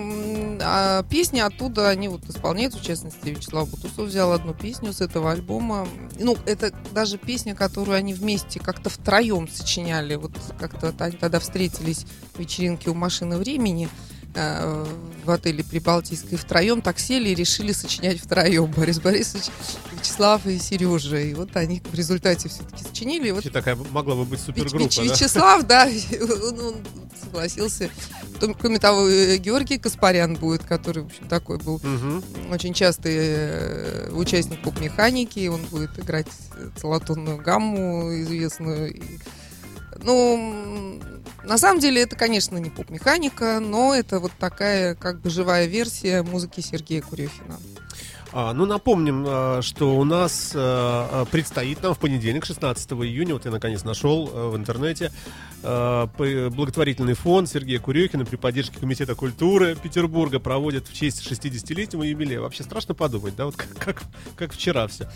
а 0.60 1.02
песни 1.04 1.40
оттуда 1.40 1.88
они 1.88 2.08
вот 2.08 2.24
исполняют, 2.28 2.74
в 2.74 2.82
частности, 2.82 3.28
Вячеслав 3.28 3.68
Бутусов 3.68 4.08
взял 4.08 4.32
одну 4.32 4.54
песню 4.54 4.92
с 4.92 5.00
этого 5.00 5.32
альбома. 5.32 5.86
Ну, 6.18 6.36
это 6.46 6.72
даже 6.92 7.18
песня, 7.18 7.54
которую 7.54 7.96
они 7.96 8.14
вместе 8.14 8.60
как-то 8.60 8.90
втроем 8.90 9.48
сочиняли. 9.48 10.14
Вот 10.14 10.32
как-то 10.58 10.94
они 10.98 11.16
тогда 11.16 11.40
встретились 11.40 12.06
в 12.34 12.38
вечеринке 12.38 12.90
у 12.90 12.94
машины 12.94 13.36
времени 13.36 13.88
э, 14.35 14.87
в 15.25 15.31
отеле 15.31 15.64
Прибалтийской 15.64 16.37
втроем 16.38 16.83
так 16.83 16.99
сели 16.99 17.31
и 17.31 17.35
решили 17.35 17.73
сочинять 17.73 18.21
втроем 18.21 18.67
Борис 18.76 19.00
Борисович, 19.00 19.45
Вячеслав 19.93 20.47
и 20.47 20.59
Сережа. 20.59 21.19
И 21.19 21.35
вот 21.35 21.57
они 21.57 21.81
в 21.85 21.95
результате 21.95 22.49
все-таки 22.49 22.85
сочинили. 22.85 23.29
И 23.29 23.33
вот 23.33 23.50
такая 23.53 23.76
могла 23.76 24.14
бы 24.14 24.25
быть 24.25 24.41
супергруппа, 24.41 24.85
Вич- 24.85 24.97
да? 24.97 25.03
Вячеслав, 25.14 25.67
да, 25.67 25.88
он, 26.21 26.61
он 26.61 26.75
согласился. 27.23 27.91
Кроме 28.61 28.79
того, 28.79 29.09
э, 29.09 29.37
Георгий 29.38 29.79
Каспарян 29.79 30.35
будет, 30.35 30.64
который, 30.64 31.05
в 31.05 31.07
общем, 31.07 31.29
такой 31.29 31.59
был 31.59 31.81
Мгм. 31.83 32.23
очень 32.50 32.75
частый 32.75 33.14
э, 33.17 34.11
участник 34.12 34.62
поп-механики. 34.62 35.47
Он 35.49 35.62
будет 35.71 35.99
играть 35.99 36.26
целотонную 36.76 37.38
гамму 37.38 38.12
известную. 38.23 39.00
Ну, 40.03 41.00
на 41.45 41.59
самом 41.59 41.81
деле, 41.81 42.02
это, 42.02 42.16
конечно, 42.16 42.57
не 42.57 42.71
поп-механика, 42.71 43.61
но 43.61 43.95
это 43.95 44.19
вот 44.19 44.33
такая 44.38 44.95
как 44.95 45.21
бы 45.21 45.31
живая 45.31 45.66
версия 45.66 46.23
музыки 46.23 46.61
Сергея 46.61 47.02
Курехина. 47.02 47.59
А, 48.37 48.53
ну, 48.53 48.67
напомним, 48.67 49.25
а, 49.29 49.62
что 49.62 49.97
у 49.97 50.03
нас 50.03 50.50
а, 50.57 51.25
предстоит 51.26 51.81
нам 51.85 51.95
в 51.95 52.00
понедельник, 52.00 52.45
16 52.45 52.91
июня, 52.95 53.35
вот 53.35 53.45
я 53.45 53.53
наконец 53.53 53.85
нашел 53.85 54.26
в 54.26 54.57
интернете, 54.57 55.12
благотворительный 55.62 57.14
фонд 57.14 57.49
Сергея 57.49 57.79
Курехина 57.79 58.26
при 58.26 58.37
поддержке 58.37 58.79
Комитета 58.79 59.14
культуры 59.14 59.76
Петербурга 59.76 60.38
проводит 60.38 60.88
в 60.88 60.93
честь 60.93 61.26
60-летнего 61.26 62.03
юбилея. 62.03 62.41
Вообще 62.41 62.64
страшно 62.64 62.95
подумать, 62.95 63.35
да, 63.35 63.47
вот 63.47 63.57
как, 63.57 63.71
как, 63.79 64.03
как 64.37 64.53
вчера 64.53 64.88
все. 64.88 65.09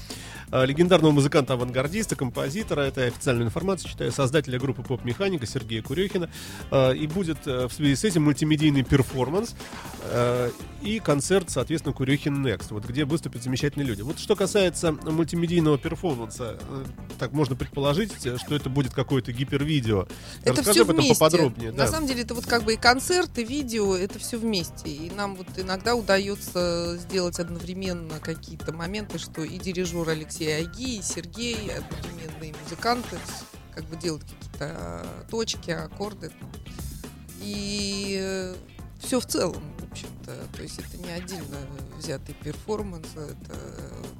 Легендарного 0.50 1.12
музыканта-авангардиста, 1.12 2.16
композитора, 2.16 2.80
это 2.82 3.02
я 3.02 3.06
официальную 3.08 3.48
информацию 3.48 3.90
читаю, 3.90 4.10
создателя 4.10 4.58
группы 4.58 4.82
поп-механика 4.82 5.44
Сергея 5.44 5.82
Курехина. 5.82 6.30
И 6.94 7.06
будет 7.06 7.38
а, 7.46 7.68
в 7.68 7.72
связи 7.74 7.94
с 7.94 8.04
этим 8.04 8.24
мультимедийный 8.24 8.84
перформанс. 8.84 9.54
И 10.82 11.00
концерт, 11.00 11.50
соответственно, 11.50 11.92
Курехин 11.92 12.46
Next, 12.46 12.66
вот 12.70 12.84
где 12.84 13.04
выступят 13.04 13.42
замечательные 13.42 13.86
люди. 13.86 14.02
Вот 14.02 14.18
что 14.20 14.36
касается 14.36 14.92
мультимедийного 14.92 15.76
перформанса, 15.76 16.56
э, 16.60 16.84
так 17.18 17.32
можно 17.32 17.56
предположить, 17.56 18.12
что 18.14 18.54
это 18.54 18.70
будет 18.70 18.94
какое-то 18.94 19.32
гипервидео. 19.32 20.06
Это 20.42 20.52
Расскажи 20.52 20.70
все 20.70 20.82
об 20.82 20.90
этом 20.90 21.04
вместе. 21.04 21.14
поподробнее. 21.18 21.72
На 21.72 21.78
да. 21.78 21.88
самом 21.88 22.06
деле 22.06 22.22
это 22.22 22.34
вот 22.34 22.46
как 22.46 22.62
бы 22.62 22.74
и 22.74 22.76
концерт, 22.76 23.36
и 23.38 23.44
видео, 23.44 23.96
это 23.96 24.20
все 24.20 24.38
вместе. 24.38 24.88
И 24.88 25.10
нам 25.10 25.34
вот 25.34 25.48
иногда 25.56 25.96
удается 25.96 26.96
сделать 26.98 27.40
одновременно 27.40 28.20
какие-то 28.20 28.72
моменты, 28.72 29.18
что 29.18 29.42
и 29.42 29.58
дирижер 29.58 30.08
Алексей 30.08 30.54
Айги, 30.54 30.98
и 30.98 31.02
Сергей, 31.02 31.56
одновременные 31.72 32.54
музыканты, 32.62 33.18
как 33.74 33.84
бы 33.86 33.96
делают 33.96 34.22
какие-то 34.24 35.06
точки, 35.28 35.72
аккорды. 35.72 36.30
И 37.40 38.54
все 38.98 39.20
в 39.20 39.26
целом, 39.26 39.62
в 39.78 39.90
общем-то. 39.92 40.32
То 40.56 40.62
есть 40.62 40.78
это 40.78 40.96
не 40.98 41.10
отдельно 41.10 41.56
взятый 41.98 42.34
перформанс, 42.34 43.06
это 43.14 43.58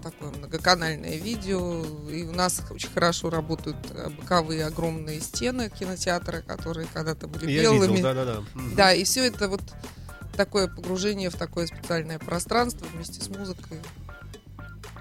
такое 0.03 0.31
многоканальное 0.31 1.17
видео. 1.17 1.85
И 2.09 2.25
у 2.25 2.33
нас 2.33 2.63
очень 2.71 2.91
хорошо 2.91 3.31
работают 3.31 3.77
э, 3.91 4.09
боковые 4.11 4.65
огромные 4.67 5.21
стены 5.21 5.71
кинотеатра, 5.71 6.41
которые 6.43 6.87
когда-то 6.93 7.27
были 7.27 7.51
Я 7.51 7.63
белыми. 7.63 7.91
видел, 7.93 8.03
да-да-да. 8.03 8.41
Мгм. 8.55 8.75
Да, 8.77 8.93
и 8.93 9.05
все 9.05 9.27
это 9.27 9.49
вот 9.49 9.63
такое 10.37 10.69
погружение 10.69 11.31
в 11.31 11.35
такое 11.35 11.67
специальное 11.67 12.19
пространство 12.19 12.87
вместе 12.95 13.21
с 13.21 13.29
музыкой, 13.29 13.81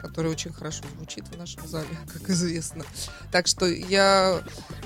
которая 0.01 0.31
очень 0.31 0.53
хорошо 0.53 0.83
звучит 0.95 1.27
в 1.27 1.37
нашем 1.37 1.67
зале, 1.67 1.87
как 2.13 2.29
известно. 2.29 2.85
Так 3.31 3.47
что 3.47 3.65
я 3.65 4.41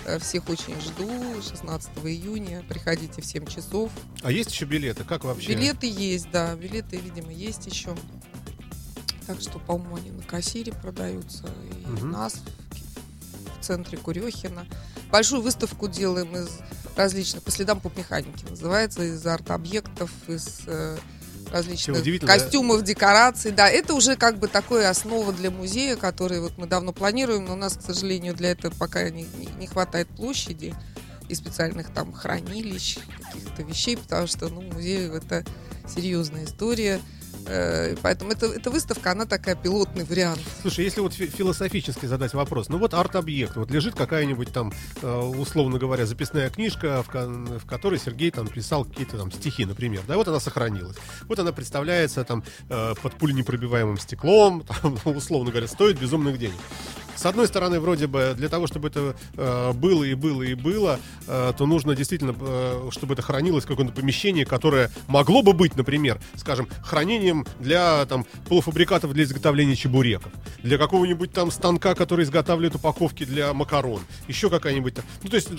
э, 0.05 0.19
всех 0.19 0.49
очень 0.49 0.79
жду 0.81 1.09
16 1.41 1.89
июня. 2.03 2.63
Приходите 2.67 3.21
в 3.21 3.25
7 3.25 3.45
часов. 3.47 3.91
А 4.21 4.31
есть 4.31 4.51
еще 4.51 4.65
билеты? 4.65 5.03
Как 5.03 5.23
вообще? 5.23 5.49
Билеты 5.53 5.87
есть, 5.87 6.29
да, 6.31 6.55
билеты, 6.55 6.97
видимо, 6.97 7.31
есть 7.31 7.65
еще. 7.67 7.95
Так 9.27 9.39
что, 9.39 9.59
по-моему, 9.59 9.95
они 9.97 10.11
на 10.11 10.23
кассире 10.23 10.73
продаются. 10.73 11.45
И 11.71 11.87
Мгм. 11.87 12.03
у 12.03 12.05
нас 12.11 12.33
в, 12.35 13.59
в 13.59 13.63
центре 13.63 13.97
Курехина. 13.97 14.65
Большую 15.11 15.41
выставку 15.41 15.87
делаем 15.87 16.35
из 16.35 16.49
различных, 16.95 17.43
по 17.43 17.51
следам 17.51 17.79
поп-механики 17.79 18.45
называется, 18.49 19.03
из 19.03 19.25
арт-объектов, 19.25 20.11
из 20.27 20.61
э, 20.67 20.97
различных 21.51 21.97
удивительно, 21.99 22.31
да? 22.31 22.39
костюмов, 22.39 22.83
декораций. 22.83 23.51
Да, 23.51 23.69
это 23.69 23.93
уже 23.93 24.15
как 24.15 24.39
бы 24.39 24.47
такое 24.47 24.89
основа 24.89 25.33
для 25.33 25.51
музея, 25.51 25.95
который 25.95 26.39
вот 26.39 26.57
мы 26.57 26.67
давно 26.67 26.93
планируем, 26.93 27.45
но 27.45 27.53
у 27.53 27.57
нас, 27.57 27.75
к 27.77 27.81
сожалению, 27.81 28.33
для 28.33 28.51
этого 28.51 28.73
пока 28.77 29.09
не- 29.09 29.27
не 29.59 29.67
хватает 29.67 30.07
площади 30.09 30.73
и 31.29 31.35
специальных 31.35 31.93
там 31.93 32.11
хранилищ, 32.13 32.97
каких-то 33.31 33.63
вещей, 33.63 33.97
потому 33.97 34.27
что, 34.27 34.49
ну, 34.49 34.61
музей 34.61 35.07
это 35.09 35.45
серьезная 35.93 36.45
история. 36.45 36.99
Э, 37.47 37.95
Поэтому 38.01 38.31
эта, 38.31 38.45
эта 38.47 38.69
выставка, 38.69 39.11
она 39.11 39.25
такая 39.25 39.55
пилотный 39.55 40.03
вариант. 40.05 40.39
Слушай, 40.61 40.85
если 40.85 41.01
вот 41.01 41.13
фи- 41.13 41.27
философически 41.27 42.05
задать 42.05 42.33
вопрос, 42.33 42.69
ну 42.69 42.77
вот 42.77 42.93
арт-объект, 42.93 43.55
вот 43.55 43.71
лежит 43.71 43.95
какая-нибудь 43.95 44.51
там, 44.53 44.71
э, 45.01 45.19
условно 45.19 45.77
говоря, 45.79 46.05
записная 46.05 46.49
книжка, 46.49 47.03
в, 47.03 47.59
в 47.59 47.65
которой 47.65 47.99
Сергей 47.99 48.31
там 48.31 48.47
писал 48.47 48.85
какие-то 48.85 49.17
там 49.17 49.31
стихи, 49.31 49.65
например, 49.65 50.01
да, 50.07 50.15
вот 50.17 50.27
она 50.27 50.39
сохранилась. 50.39 50.97
Вот 51.27 51.39
она 51.39 51.51
представляется 51.51 52.23
там 52.23 52.43
э, 52.69 52.93
под 53.01 53.13
пуленепробиваемым 53.15 53.97
стеклом, 53.97 54.63
там, 54.81 54.97
условно 55.05 55.51
говоря, 55.51 55.67
стоит 55.67 55.99
безумных 55.99 56.37
денег. 56.37 56.59
С 57.21 57.25
одной 57.27 57.47
стороны, 57.47 57.79
вроде 57.79 58.07
бы, 58.07 58.33
для 58.35 58.49
того, 58.49 58.65
чтобы 58.65 58.87
это 58.87 59.15
э, 59.37 59.73
было 59.73 60.03
и 60.03 60.15
было 60.15 60.41
и 60.41 60.55
было, 60.55 60.99
э, 61.27 61.53
то 61.55 61.67
нужно 61.67 61.95
действительно, 61.95 62.35
э, 62.35 62.89
чтобы 62.89 63.13
это 63.13 63.21
хранилось 63.21 63.63
в 63.65 63.67
каком-то 63.67 63.93
помещении, 63.93 64.43
которое 64.43 64.89
могло 65.07 65.43
бы 65.43 65.53
быть, 65.53 65.75
например, 65.75 66.19
скажем, 66.35 66.67
хранением 66.81 67.45
для 67.59 68.07
там, 68.07 68.25
полуфабрикатов 68.49 69.13
для 69.13 69.25
изготовления 69.25 69.75
чебуреков, 69.75 70.31
для 70.63 70.79
какого-нибудь 70.79 71.31
там 71.31 71.51
станка, 71.51 71.93
который 71.93 72.25
изготавливает 72.25 72.73
упаковки 72.73 73.23
для 73.23 73.53
макарон, 73.53 74.01
еще 74.27 74.49
какая-нибудь 74.49 74.95
там. 74.95 75.05
Ну, 75.21 75.29
то 75.29 75.35
есть 75.35 75.51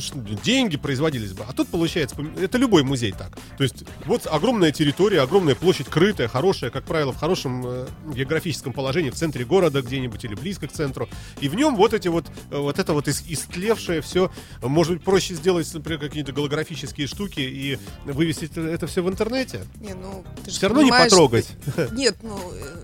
деньги 0.43 0.77
производились 0.77 1.33
бы. 1.33 1.45
А 1.49 1.53
тут 1.53 1.69
получается, 1.69 2.17
это 2.41 2.59
любой 2.59 2.83
музей 2.83 3.13
так. 3.13 3.39
То 3.57 3.63
есть 3.63 3.85
вот 4.05 4.27
огромная 4.29 4.73
территория, 4.73 5.21
огромная 5.21 5.55
площадь, 5.55 5.87
крытая, 5.87 6.27
хорошая, 6.27 6.71
как 6.71 6.83
правило, 6.83 7.13
в 7.13 7.19
хорошем 7.19 7.63
э, 7.65 7.87
географическом 8.17 8.73
положении, 8.73 9.11
в 9.11 9.15
центре 9.15 9.45
города 9.45 9.81
где-нибудь 9.81 10.25
или 10.25 10.35
близко 10.35 10.67
к 10.67 10.73
центру. 10.73 11.09
И 11.41 11.52
в 11.53 11.55
нем 11.55 11.77
вот 11.77 11.93
эти 11.93 12.09
вот, 12.09 12.27
э, 12.51 12.57
вот 12.59 12.79
это 12.79 12.95
вот 12.95 13.07
ис- 13.09 13.23
истлевшее 13.29 14.01
все, 14.01 14.31
может 14.63 14.95
быть, 14.95 15.05
проще 15.05 15.35
сделать, 15.35 15.73
например, 15.75 16.01
какие-то 16.01 16.33
голографические 16.33 17.07
штуки 17.07 17.41
и 17.41 17.79
вывесить 18.05 18.57
это 18.57 18.87
все 18.87 19.03
в 19.03 19.09
интернете. 19.09 19.65
Не, 19.81 19.95
ну, 19.95 20.25
ты 20.45 20.51
же 20.51 20.57
Все 20.57 20.69
равно 20.69 20.83
не 20.83 20.91
потрогать. 20.91 21.47
Нет, 21.93 22.17
ну, 22.23 22.39
э, 22.53 22.77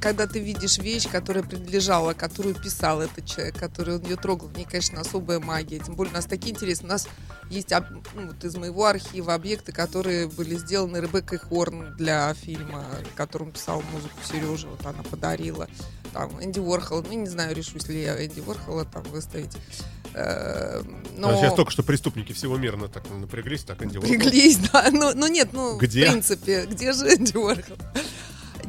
когда 0.00 0.26
ты 0.26 0.40
видишь 0.40 0.78
вещь, 0.78 1.06
которая 1.10 1.42
принадлежала, 1.44 2.14
которую 2.14 2.54
писал 2.54 3.02
этот 3.02 3.26
человек, 3.26 3.58
который 3.58 3.96
он 3.96 4.02
ее 4.02 4.16
трогал, 4.16 4.48
в 4.48 4.56
ней, 4.56 4.64
конечно, 4.64 5.00
особая 5.00 5.40
магия. 5.40 5.78
Тем 5.78 5.94
более 5.94 6.12
у 6.12 6.16
нас 6.16 6.24
такие 6.24 6.52
интересные. 6.54 6.88
У 6.88 6.92
нас 6.92 7.08
есть 7.50 7.70
ну, 7.70 8.26
вот 8.26 8.42
из 8.42 8.56
моего 8.56 8.86
архива 8.86 9.34
объекты, 9.34 9.72
которые 9.72 10.26
были 10.28 10.56
сделаны 10.56 10.98
Ребеккой 10.98 11.38
Хорн 11.38 11.94
для 11.96 12.32
фильма, 12.34 12.84
которому 13.14 13.52
писал 13.52 13.82
музыку 13.92 14.16
Сережа, 14.24 14.68
вот 14.68 14.84
она 14.86 15.02
подарила. 15.02 15.68
Там 16.12 16.42
Энди 16.42 16.58
Уорхол, 16.58 17.02
ну, 17.02 17.12
не 17.12 17.28
знаю, 17.28 17.54
решусь 17.54 17.86
ли 17.88 18.02
я 18.02 18.24
Энди 18.24 18.40
Уорхола 18.40 18.84
там 18.84 19.02
выставить. 19.04 19.52
Э, 20.14 20.82
Но... 21.16 21.28
А 21.28 21.36
Сейчас 21.36 21.54
только 21.54 21.70
что 21.70 21.82
преступники 21.82 22.32
всего 22.32 22.56
мира 22.56 22.76
на- 22.76 22.88
так 22.88 23.08
напряглись, 23.10 23.62
так 23.62 23.82
Энди 23.82 23.98
Уорхол. 23.98 24.10
Приглись, 24.10 24.58
да. 24.72 24.88
Ну, 24.90 25.12
ну 25.14 25.28
нет, 25.28 25.50
ну, 25.52 25.76
Где? 25.76 26.06
в 26.06 26.10
принципе, 26.10 26.66
где 26.66 26.92
же 26.92 27.14
Энди 27.14 27.36
Уорхол? 27.36 27.76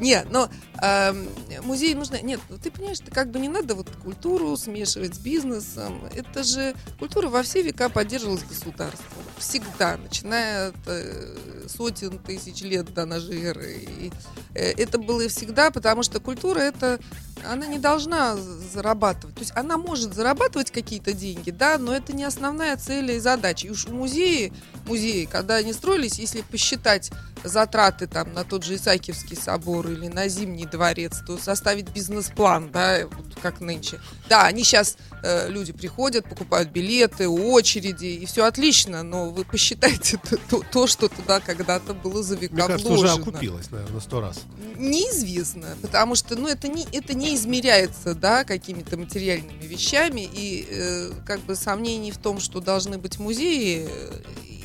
Нет, 0.02 0.26
но 0.32 0.50
эм, 0.82 1.28
музей 1.62 1.94
нужно... 1.94 2.20
Нет, 2.20 2.40
ну, 2.48 2.58
ты 2.58 2.72
понимаешь, 2.72 2.96
что 2.96 3.12
как 3.12 3.30
бы 3.30 3.38
не 3.38 3.48
надо 3.48 3.76
вот 3.76 3.88
культуру 4.02 4.56
смешивать 4.56 5.14
с 5.14 5.18
бизнесом. 5.18 6.02
Это 6.12 6.42
же... 6.42 6.74
Культура 6.98 7.28
во 7.28 7.44
все 7.44 7.62
века 7.62 7.88
поддерживалась 7.88 8.42
государством. 8.42 9.22
Всегда, 9.38 9.96
начиная 9.98 10.70
от 10.70 10.76
э, 10.86 11.36
сотен 11.68 12.18
тысяч 12.18 12.62
лет 12.62 12.92
до 12.92 13.06
нашей 13.06 13.44
эры. 13.44 13.74
И, 13.74 14.10
э, 14.54 14.72
это 14.72 14.98
было 14.98 15.20
и 15.20 15.28
всегда, 15.28 15.70
потому 15.70 16.02
что 16.02 16.18
культура 16.18 16.58
это... 16.58 16.98
Она 17.44 17.68
не 17.68 17.78
должна 17.78 18.36
зарабатывать. 18.36 19.36
То 19.36 19.40
есть 19.42 19.52
она 19.54 19.76
может 19.76 20.14
зарабатывать 20.14 20.72
какие-то 20.72 21.12
деньги, 21.12 21.52
да, 21.52 21.78
но 21.78 21.94
это 21.94 22.12
не 22.12 22.24
основная 22.24 22.76
цель 22.76 23.12
и 23.12 23.20
задача. 23.20 23.68
И 23.68 23.70
уж 23.70 23.86
музеи, 23.86 24.52
музеи, 24.84 25.26
когда 25.26 25.56
они 25.56 25.72
строились, 25.72 26.18
если 26.18 26.40
посчитать 26.42 27.12
затраты 27.44 28.06
там 28.06 28.32
на 28.32 28.44
тот 28.44 28.64
же 28.64 28.76
Исаакиевский 28.76 29.36
собор 29.36 29.88
или 29.88 30.08
на 30.08 30.28
Зимний 30.28 30.66
дворец, 30.66 31.22
то 31.26 31.38
составить 31.38 31.90
бизнес-план, 31.90 32.70
да, 32.72 33.06
вот 33.06 33.40
как 33.40 33.60
нынче. 33.60 34.00
Да, 34.28 34.44
они 34.46 34.62
сейчас, 34.64 34.96
люди 35.48 35.72
приходят, 35.72 36.28
покупают 36.28 36.70
билеты, 36.70 37.28
очереди, 37.28 38.06
и 38.06 38.26
все 38.26 38.44
отлично, 38.44 39.02
но 39.02 39.30
вы 39.30 39.44
посчитайте 39.44 40.18
то, 40.18 40.36
то- 40.50 40.62
то, 40.70 40.86
что 40.86 41.08
туда 41.08 41.40
когда-то 41.40 41.94
было 41.94 42.22
за 42.22 42.36
века 42.36 42.54
Мне 42.54 42.66
кажется, 42.66 42.92
уже 42.92 43.10
окупилось, 43.10 43.70
наверное, 43.70 44.00
сто 44.00 44.20
раз. 44.20 44.40
Неизвестно, 44.76 45.76
потому 45.80 46.14
что, 46.14 46.36
ну, 46.36 46.48
это 46.48 46.68
не, 46.68 46.84
это 46.92 47.14
не 47.14 47.34
измеряется, 47.34 48.14
да, 48.14 48.44
какими-то 48.44 48.96
материальными 48.96 49.62
вещами, 49.66 50.28
и 50.32 50.66
э, 50.70 51.10
как 51.26 51.40
бы 51.40 51.56
сомнений 51.56 52.10
в 52.10 52.18
том, 52.18 52.40
что 52.40 52.60
должны 52.60 52.98
быть 52.98 53.18
музеи, 53.18 53.88
э, 53.88 54.20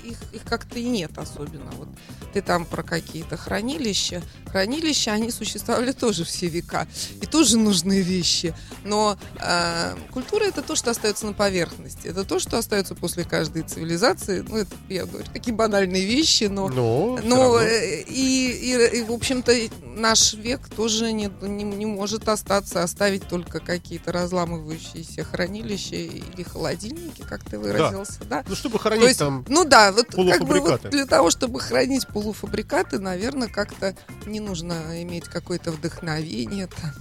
их, 0.07 0.17
их 0.33 0.43
как-то 0.43 0.79
и 0.79 0.83
нет 0.83 1.17
особенно. 1.17 1.71
Вот 1.77 1.87
ты 2.33 2.41
там 2.41 2.65
про 2.65 2.83
какие-то 2.83 3.37
хранилища. 3.37 4.21
Хранилища, 4.47 5.11
они 5.11 5.31
существовали 5.31 5.91
тоже 5.91 6.23
все 6.23 6.47
века, 6.47 6.87
и 7.21 7.25
тоже 7.25 7.57
нужные 7.57 8.01
вещи. 8.01 8.53
Но 8.83 9.17
э, 9.39 9.95
культура 10.11 10.43
это 10.45 10.61
то, 10.61 10.75
что 10.75 10.91
остается 10.91 11.25
на 11.25 11.33
поверхности, 11.33 12.07
это 12.07 12.23
то, 12.23 12.39
что 12.39 12.57
остается 12.57 12.95
после 12.95 13.23
каждой 13.23 13.63
цивилизации. 13.63 14.45
Ну, 14.47 14.57
это, 14.57 14.75
я 14.89 15.05
говорю, 15.05 15.25
такие 15.33 15.53
банальные 15.55 16.05
вещи, 16.05 16.45
но... 16.45 16.69
Но, 16.69 17.19
Ну, 17.23 17.35
равно. 17.35 17.59
э, 17.59 18.01
и, 18.03 18.51
и, 18.51 18.97
и, 18.99 19.03
в 19.03 19.11
общем-то, 19.11 19.53
наш 19.83 20.33
век 20.33 20.67
тоже 20.75 21.11
не, 21.11 21.31
не, 21.41 21.63
не 21.63 21.85
может 21.85 22.27
остаться, 22.29 22.83
оставить 22.83 23.27
только 23.27 23.59
какие-то 23.59 24.11
разламывающиеся 24.11 25.23
хранилища 25.23 25.95
или 25.95 26.43
холодильники, 26.43 27.23
как 27.27 27.43
ты 27.43 27.57
выразился, 27.57 28.19
да? 28.29 28.43
ну, 28.47 28.55
чтобы 28.55 28.77
То 28.77 28.83
хранить 28.83 29.07
есть, 29.07 29.19
там... 29.19 29.45
ну 29.47 29.65
да, 29.65 29.91
вот 29.97 30.31
как 30.31 30.45
бы 30.45 30.59
вот 30.59 30.89
для 30.89 31.05
того, 31.05 31.29
чтобы 31.31 31.59
хранить 31.59 32.07
полуфабрикаты, 32.07 32.99
наверное, 32.99 33.47
как-то 33.47 33.95
не 34.25 34.39
нужно 34.39 35.01
иметь 35.03 35.25
какое-то 35.25 35.71
вдохновение 35.71 36.67
там, 36.67 36.91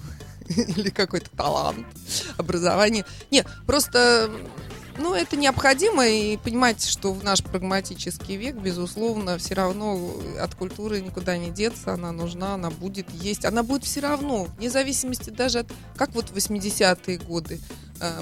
или 0.48 0.90
какой-то 0.90 1.30
талант, 1.30 1.86
образование. 2.38 3.04
Нет, 3.30 3.46
просто 3.66 4.30
ну, 4.98 5.14
это 5.14 5.36
необходимо, 5.36 6.06
и 6.06 6.36
понимаете, 6.36 6.88
что 6.88 7.12
в 7.12 7.22
наш 7.22 7.42
прагматический 7.42 8.36
век, 8.36 8.56
безусловно, 8.56 9.38
все 9.38 9.54
равно 9.54 10.14
от 10.40 10.54
культуры 10.54 11.00
никуда 11.00 11.36
не 11.36 11.50
деться, 11.50 11.92
она 11.92 12.12
нужна, 12.12 12.54
она 12.54 12.70
будет 12.70 13.10
есть, 13.10 13.44
она 13.44 13.62
будет 13.62 13.84
все 13.84 14.00
равно, 14.00 14.44
вне 14.56 14.70
зависимости 14.70 15.30
даже 15.30 15.60
от, 15.60 15.66
как 15.96 16.14
вот 16.14 16.30
в 16.30 16.36
80-е 16.36 17.18
годы 17.18 17.60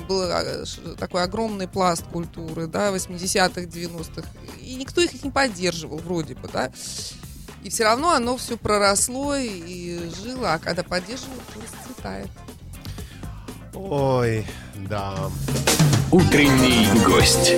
был 0.09 0.23
э, 0.23 0.65
ш- 0.65 0.81
такой 0.99 1.23
огромный 1.23 1.69
пласт 1.69 2.05
культуры, 2.05 2.67
да, 2.67 2.91
80-х, 2.91 3.63
90-х, 3.63 4.29
и 4.61 4.75
никто 4.75 5.01
их 5.01 5.23
не 5.25 5.31
поддерживал 5.31 5.99
вроде 5.99 6.35
бы, 6.35 6.49
да, 6.53 6.71
И 7.63 7.71
все 7.71 7.85
равно 7.85 8.11
оно 8.13 8.37
все 8.37 8.57
проросло 8.57 9.37
и 9.37 10.11
жило, 10.23 10.55
а 10.55 10.59
когда 10.59 10.83
поддерживают, 10.83 11.43
то 11.53 11.61
расцветает. 11.61 12.29
Ой, 13.75 14.47
да. 14.89 15.31
Утренний 16.13 16.87
гость. 17.05 17.53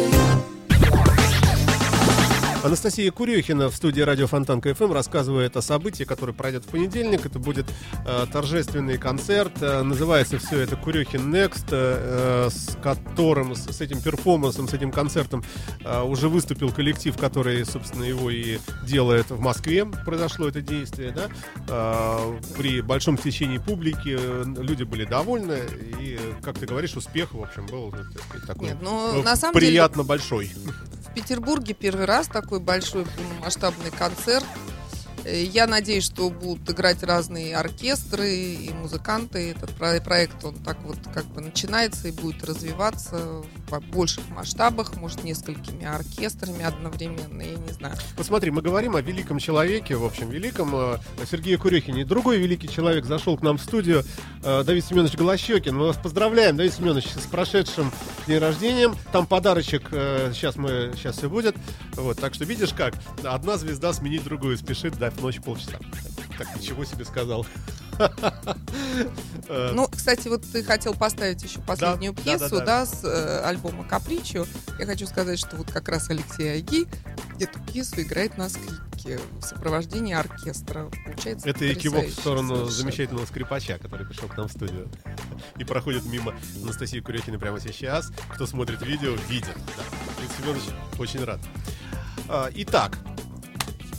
Анастасия 2.65 3.13
Курехина 3.13 3.71
в 3.71 3.77
студии 3.77 4.01
радио 4.01 4.27
Фонтан 4.27 4.61
КФМ 4.61 4.91
рассказывает 4.93 5.57
о 5.57 5.63
событии, 5.63 6.03
которое 6.03 6.33
пройдет 6.33 6.65
в 6.65 6.69
понедельник. 6.69 7.25
Это 7.25 7.39
будет 7.39 7.67
э, 8.05 8.27
торжественный 8.33 8.99
концерт. 8.99 9.53
Э, 9.61 9.83
называется 9.83 10.39
все 10.39 10.59
это 10.61 10.75
Курехин 10.75 11.33
Next, 11.33 11.67
э, 11.71 12.49
с 12.51 12.77
которым, 12.83 13.55
с, 13.55 13.67
с 13.67 13.81
этим 13.81 14.01
перформансом, 14.03 14.67
с 14.69 14.75
этим 14.75 14.91
концертом 14.91 15.45
э, 15.85 16.03
уже 16.03 16.29
выступил 16.29 16.73
коллектив, 16.73 17.17
который, 17.17 17.65
собственно, 17.65 18.03
его 18.03 18.31
и 18.31 18.59
делает 18.85 19.31
в 19.31 19.39
Москве. 19.39 19.85
Произошло 19.85 20.49
это 20.49 20.61
действие, 20.61 21.13
да. 21.13 21.29
Э, 21.69 22.41
при 22.59 22.81
большом 22.81 23.17
течении 23.17 23.59
публики 23.59 24.17
э, 24.19 24.45
люди 24.59 24.83
были 24.83 25.05
довольны. 25.05 25.61
И, 26.01 26.19
как 26.43 26.59
ты 26.59 26.67
говоришь, 26.67 26.97
успех, 26.97 27.33
в 27.33 27.41
общем, 27.41 27.67
был 27.67 27.91
э, 27.95 27.99
так 28.13 28.23
сказать, 28.25 28.47
такой 28.47 28.69
Нет, 28.71 28.79
ну, 28.83 29.21
э, 29.21 29.23
на 29.23 29.37
самом 29.37 29.55
деле- 29.55 29.69
приятно 29.69 30.03
большой. 30.03 30.51
Петербурге 31.17 31.73
первый 31.73 32.05
раз 32.05 32.29
такой 32.29 32.61
большой 32.61 33.07
масштабный 33.43 33.91
концерт. 33.91 34.45
Э, 35.27 35.43
Я 35.43 35.67
надеюсь, 35.67 36.05
что 36.05 36.31
будут 36.31 36.71
играть 36.71 37.03
разные 37.03 37.57
оркестры 37.57 38.33
и 38.33 38.71
музыканты. 38.75 39.51
Этот 39.51 39.71
про- 39.71 40.01
проект, 40.01 40.45
он 40.45 40.55
так 40.57 40.79
вот 40.85 40.99
как 41.13 41.25
бы 41.27 41.41
начинается 41.41 42.09
и 42.09 42.13
будет 42.13 42.45
развиваться 42.45 43.43
в 43.69 43.81
больших 43.91 44.29
масштабах, 44.31 44.95
может, 44.97 45.25
несколькими 45.25 45.85
оркестрами 45.85 46.65
одновременно, 46.65 47.43
я 47.43 47.55
не 47.57 47.73
знаю. 47.73 47.97
Посмотри, 48.17 48.51
мы 48.53 48.63
говорим 48.63 48.95
о 48.95 49.01
великом 49.01 49.39
человеке, 49.39 49.97
в 49.97 50.05
общем, 50.05 50.31
великом 50.31 50.71
э, 50.75 50.99
Сергее 51.29 51.59
Курехине. 51.59 52.05
Другой 52.05 52.39
великий 52.39 52.69
человек 52.69 53.05
зашел 53.05 53.37
к 53.37 53.43
нам 53.43 53.59
в 53.59 53.63
студию, 53.63 54.05
э, 54.45 54.63
Давид 54.65 54.85
Семенович 54.85 55.15
Голощекин. 55.17 55.77
Мы 55.77 55.87
вас 55.87 55.97
поздравляем, 55.97 56.57
Давид 56.57 56.73
Семенович, 56.75 57.07
с 57.09 57.27
прошедшим 57.27 57.91
день 58.29 58.39
рождения. 58.39 58.95
Там 59.13 59.27
подарочек, 59.27 59.89
сейчас 59.91 60.57
мы, 60.57 60.93
сейчас 60.97 61.17
все 61.19 61.29
будет. 61.29 61.57
Вот, 61.95 62.19
так 62.21 62.35
что 62.35 62.45
видишь 62.45 62.73
как, 62.73 62.95
одна 63.25 63.57
звезда 63.57 63.93
сменить 63.93 64.23
другую 64.25 64.57
спешит, 64.59 64.97
да, 64.99 65.11
ночь 65.21 65.41
полчаса. 65.41 65.79
Так, 66.39 66.57
ничего 66.57 66.85
себе 66.85 67.05
сказал. 67.05 67.47
Ну, 69.49 69.89
кстати, 69.89 70.29
вот 70.29 70.43
ты 70.43 70.63
хотел 70.63 70.95
поставить 70.95 71.43
еще 71.43 71.61
последнюю 71.61 72.13
да, 72.13 72.23
пьесу, 72.23 72.57
да, 72.57 72.59
да, 72.59 72.65
да. 72.81 72.87
с 72.87 73.05
э, 73.05 73.43
альбома 73.45 73.85
Капричо. 73.85 74.45
Я 74.79 74.87
хочу 74.87 75.07
сказать, 75.07 75.39
что 75.39 75.57
вот 75.57 75.71
как 75.71 75.89
раз 75.89 76.11
Алексей 76.11 76.51
Айги 76.51 76.87
эту 77.41 77.61
пьесу 77.61 78.01
играет 78.03 78.37
на 78.39 78.49
скрипке 78.49 79.21
в 79.39 79.43
сопровождении 79.43 80.15
оркестра. 80.15 80.91
Получается 81.05 81.49
Это 81.49 81.65
и 81.65 81.75
кивок 81.75 82.07
в 82.07 82.13
сторону 82.13 82.49
совершенно. 82.49 82.71
замечательного 82.73 83.27
скрипача, 83.27 83.79
который 83.79 84.07
пришел 84.07 84.29
к 84.29 84.37
нам 84.37 84.49
в 84.49 84.53
студию. 84.53 84.89
И 85.59 85.65
проходит 85.65 86.05
мимо 86.07 86.35
Анастасии 86.63 87.01
Курехиной 87.01 87.39
прямо 87.39 87.61
сейчас. 87.61 88.11
Кто 88.35 88.47
смотрит 88.47 88.83
видео, 88.83 89.15
видит. 89.29 89.57
Да. 89.77 89.85
Леонид 90.19 90.33
Семенович 90.37 90.63
очень 90.99 91.25
рад. 91.25 91.41
А, 92.29 92.51
Итак, 92.53 92.99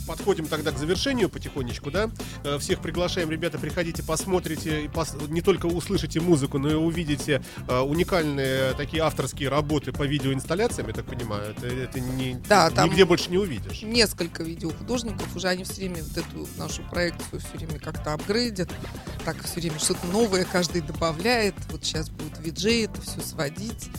подходим 0.08 0.46
тогда 0.46 0.72
к 0.72 0.78
завершению 0.78 1.28
потихонечку, 1.28 1.90
да? 1.90 2.10
Э, 2.42 2.58
Всех 2.58 2.80
приглашаем, 2.80 3.30
ребята, 3.30 3.58
приходите, 3.58 4.02
посмотрите, 4.02 4.84
и 4.84 4.88
пос- 4.88 5.30
не 5.30 5.42
только 5.42 5.66
услышите 5.66 6.18
музыку, 6.20 6.58
но 6.58 6.70
и 6.70 6.74
увидите 6.74 7.42
э, 7.68 7.78
уникальные 7.80 8.72
такие 8.74 9.02
авторские 9.02 9.50
работы 9.50 9.92
по 9.92 10.04
видеоинсталляциям, 10.04 10.88
я 10.88 10.94
так 10.94 11.04
понимаю. 11.04 11.54
Это, 11.56 11.66
это 11.66 12.00
не, 12.00 12.34
Да, 12.48 12.70
там- 12.70 12.88
нигде 12.88 13.04
больше 13.04 13.30
не 13.30 13.38
увидишь. 13.38 13.82
Несколько 13.82 14.42
видеохудожников, 14.42 15.36
уже 15.36 15.48
они 15.48 15.64
все 15.64 15.74
время 15.82 16.02
вот 16.02 16.16
эту 16.16 16.48
нашу 16.56 16.82
проекцию 16.84 17.40
все 17.40 17.58
время 17.58 17.78
как-то 17.78 18.14
апгрейдят, 18.14 18.70
так 19.26 19.36
все 19.44 19.60
время 19.60 19.78
что-то 19.78 20.06
новое 20.06 20.44
каждый 20.44 20.80
добавляет. 20.80 21.54
Вот 21.70 21.84
сейчас 21.84 22.08
будет 22.08 22.38
виджей 22.40 22.86
это 22.86 23.00
все 23.02 23.20
сводить. 23.20 23.90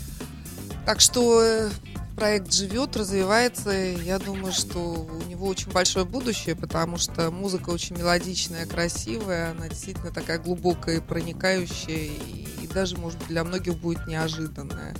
Так 0.85 1.01
что 1.01 1.43
э, 1.43 1.69
проект 2.15 2.53
живет, 2.53 2.95
развивается. 2.95 3.71
Я 3.71 4.19
думаю, 4.19 4.51
что 4.53 4.79
у 4.79 5.29
него 5.29 5.47
очень 5.47 5.71
большое 5.71 6.05
будущее, 6.05 6.55
потому 6.55 6.97
что 6.97 7.31
музыка 7.31 7.69
очень 7.69 7.97
мелодичная, 7.97 8.65
красивая, 8.65 9.51
она 9.51 9.67
действительно 9.69 10.11
такая 10.11 10.39
глубокая 10.39 10.97
и 10.97 11.01
проникающая, 11.01 12.11
и, 12.61 12.67
даже, 12.73 12.97
может 12.97 13.17
быть, 13.19 13.27
для 13.29 13.43
многих 13.43 13.77
будет 13.77 14.05
неожиданная. 14.07 14.95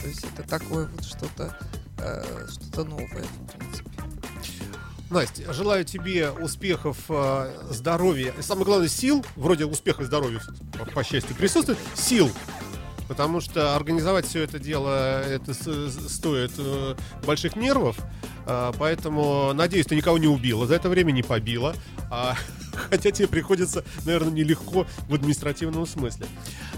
То 0.00 0.08
есть 0.08 0.24
это 0.24 0.48
такое 0.48 0.86
вот 0.86 1.04
что-то 1.04 1.56
э, 1.98 2.46
что-то 2.50 2.84
новое, 2.84 3.06
в 3.06 3.56
принципе. 3.56 3.90
Настя, 5.10 5.52
желаю 5.52 5.84
тебе 5.84 6.30
успехов, 6.30 6.96
э, 7.08 7.52
здоровья, 7.70 8.34
и 8.38 8.42
самое 8.42 8.64
главное 8.64 8.88
сил, 8.88 9.24
вроде 9.36 9.66
успеха 9.66 10.02
и 10.02 10.06
здоровья, 10.06 10.40
по 10.94 11.04
счастью, 11.04 11.36
присутствует, 11.36 11.78
сил. 11.94 12.30
Потому 13.12 13.42
что 13.42 13.76
организовать 13.76 14.24
все 14.24 14.42
это 14.42 14.58
дело, 14.58 15.20
это 15.20 15.52
стоит 15.52 16.52
э, 16.56 16.94
больших 17.26 17.56
нервов. 17.56 17.98
Э, 18.46 18.72
поэтому, 18.78 19.52
надеюсь, 19.52 19.84
ты 19.84 19.96
никого 19.96 20.16
не 20.16 20.28
убила 20.28 20.66
за 20.66 20.76
это 20.76 20.88
время, 20.88 21.12
не 21.12 21.22
побила. 21.22 21.74
А, 22.10 22.34
хотя 22.90 23.10
тебе 23.10 23.28
приходится, 23.28 23.84
наверное, 24.06 24.32
нелегко 24.32 24.86
в 25.08 25.14
административном 25.14 25.84
смысле. 25.84 26.24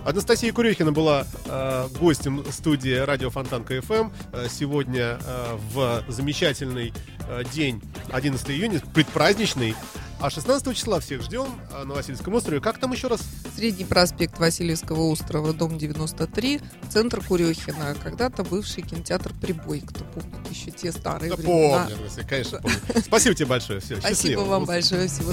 Анастасия 0.04 0.52
Курехина 0.52 0.90
была 0.90 1.24
э, 1.46 1.88
гостем 2.00 2.44
студии 2.50 2.96
радио 2.96 3.30
Фонтан 3.30 3.62
КФМ. 3.62 4.10
Э, 4.32 4.48
сегодня 4.50 5.20
э, 5.24 5.56
в 5.72 6.04
замечательный 6.08 6.92
э, 7.28 7.44
день 7.54 7.80
11 8.10 8.50
июня, 8.50 8.80
предпраздничный. 8.92 9.76
А 10.24 10.30
16 10.30 10.74
числа 10.74 11.00
всех 11.00 11.20
ждем 11.20 11.46
э, 11.70 11.84
на 11.84 11.92
Васильском 11.92 12.32
острове. 12.32 12.58
Как 12.58 12.78
там 12.78 12.92
еще 12.92 13.08
раз? 13.08 13.20
Средний 13.54 13.84
проспект 13.84 14.38
Васильевского 14.38 15.02
острова, 15.10 15.52
дом 15.52 15.76
93, 15.76 16.62
центр 16.88 17.20
Курехина. 17.22 17.94
Когда-то 18.02 18.42
бывший 18.42 18.84
кинотеатр 18.84 19.34
«Прибой», 19.38 19.80
кто 19.80 20.02
помнит 20.02 20.50
еще 20.50 20.70
те 20.70 20.92
старые 20.92 21.28
Да 21.28 21.36
времена. 21.36 21.88
помню, 21.90 22.26
конечно, 22.26 22.58
помню. 22.62 22.76
Спасибо 23.04 23.34
тебе 23.34 23.48
большое. 23.48 23.80
Все, 23.80 23.96
Спасибо 23.96 24.14
счастливо. 24.16 24.44
вам 24.44 24.64
большое. 24.64 25.08
Всего 25.08 25.30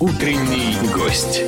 Утренний 0.00 0.76
гость. 0.92 1.40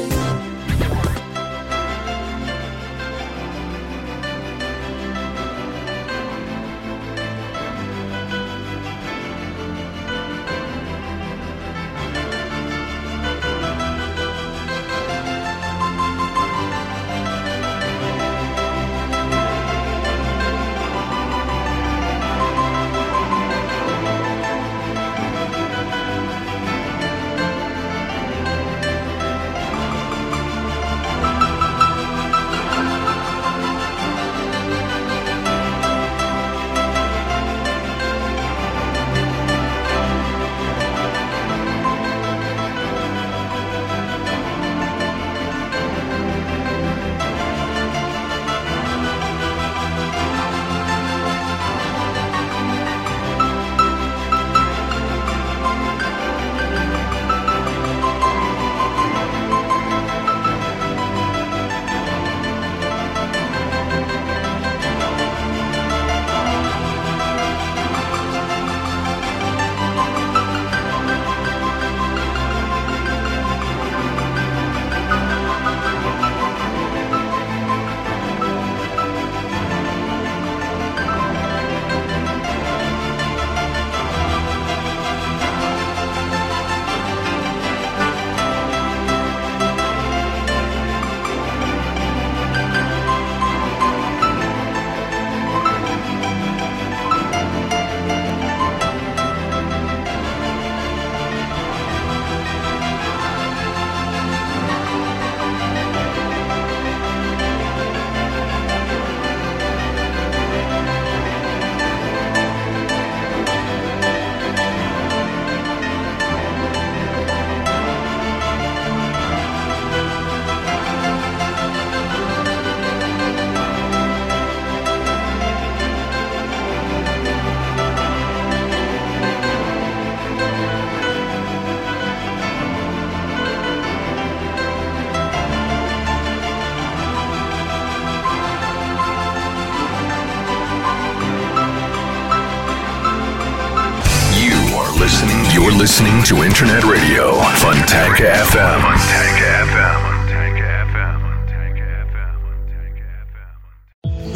To 146.29 146.45
Internet 146.45 146.85
Radio. 146.85 147.41
Fontanka 147.57 148.27
FM. 148.53 148.83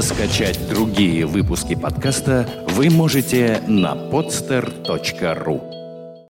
Скачать 0.00 0.58
другие 0.70 1.26
выпуски 1.26 1.74
подкаста 1.74 2.48
вы 2.70 2.88
можете 2.88 3.62
на 3.68 3.92
podster.ru 3.92 5.71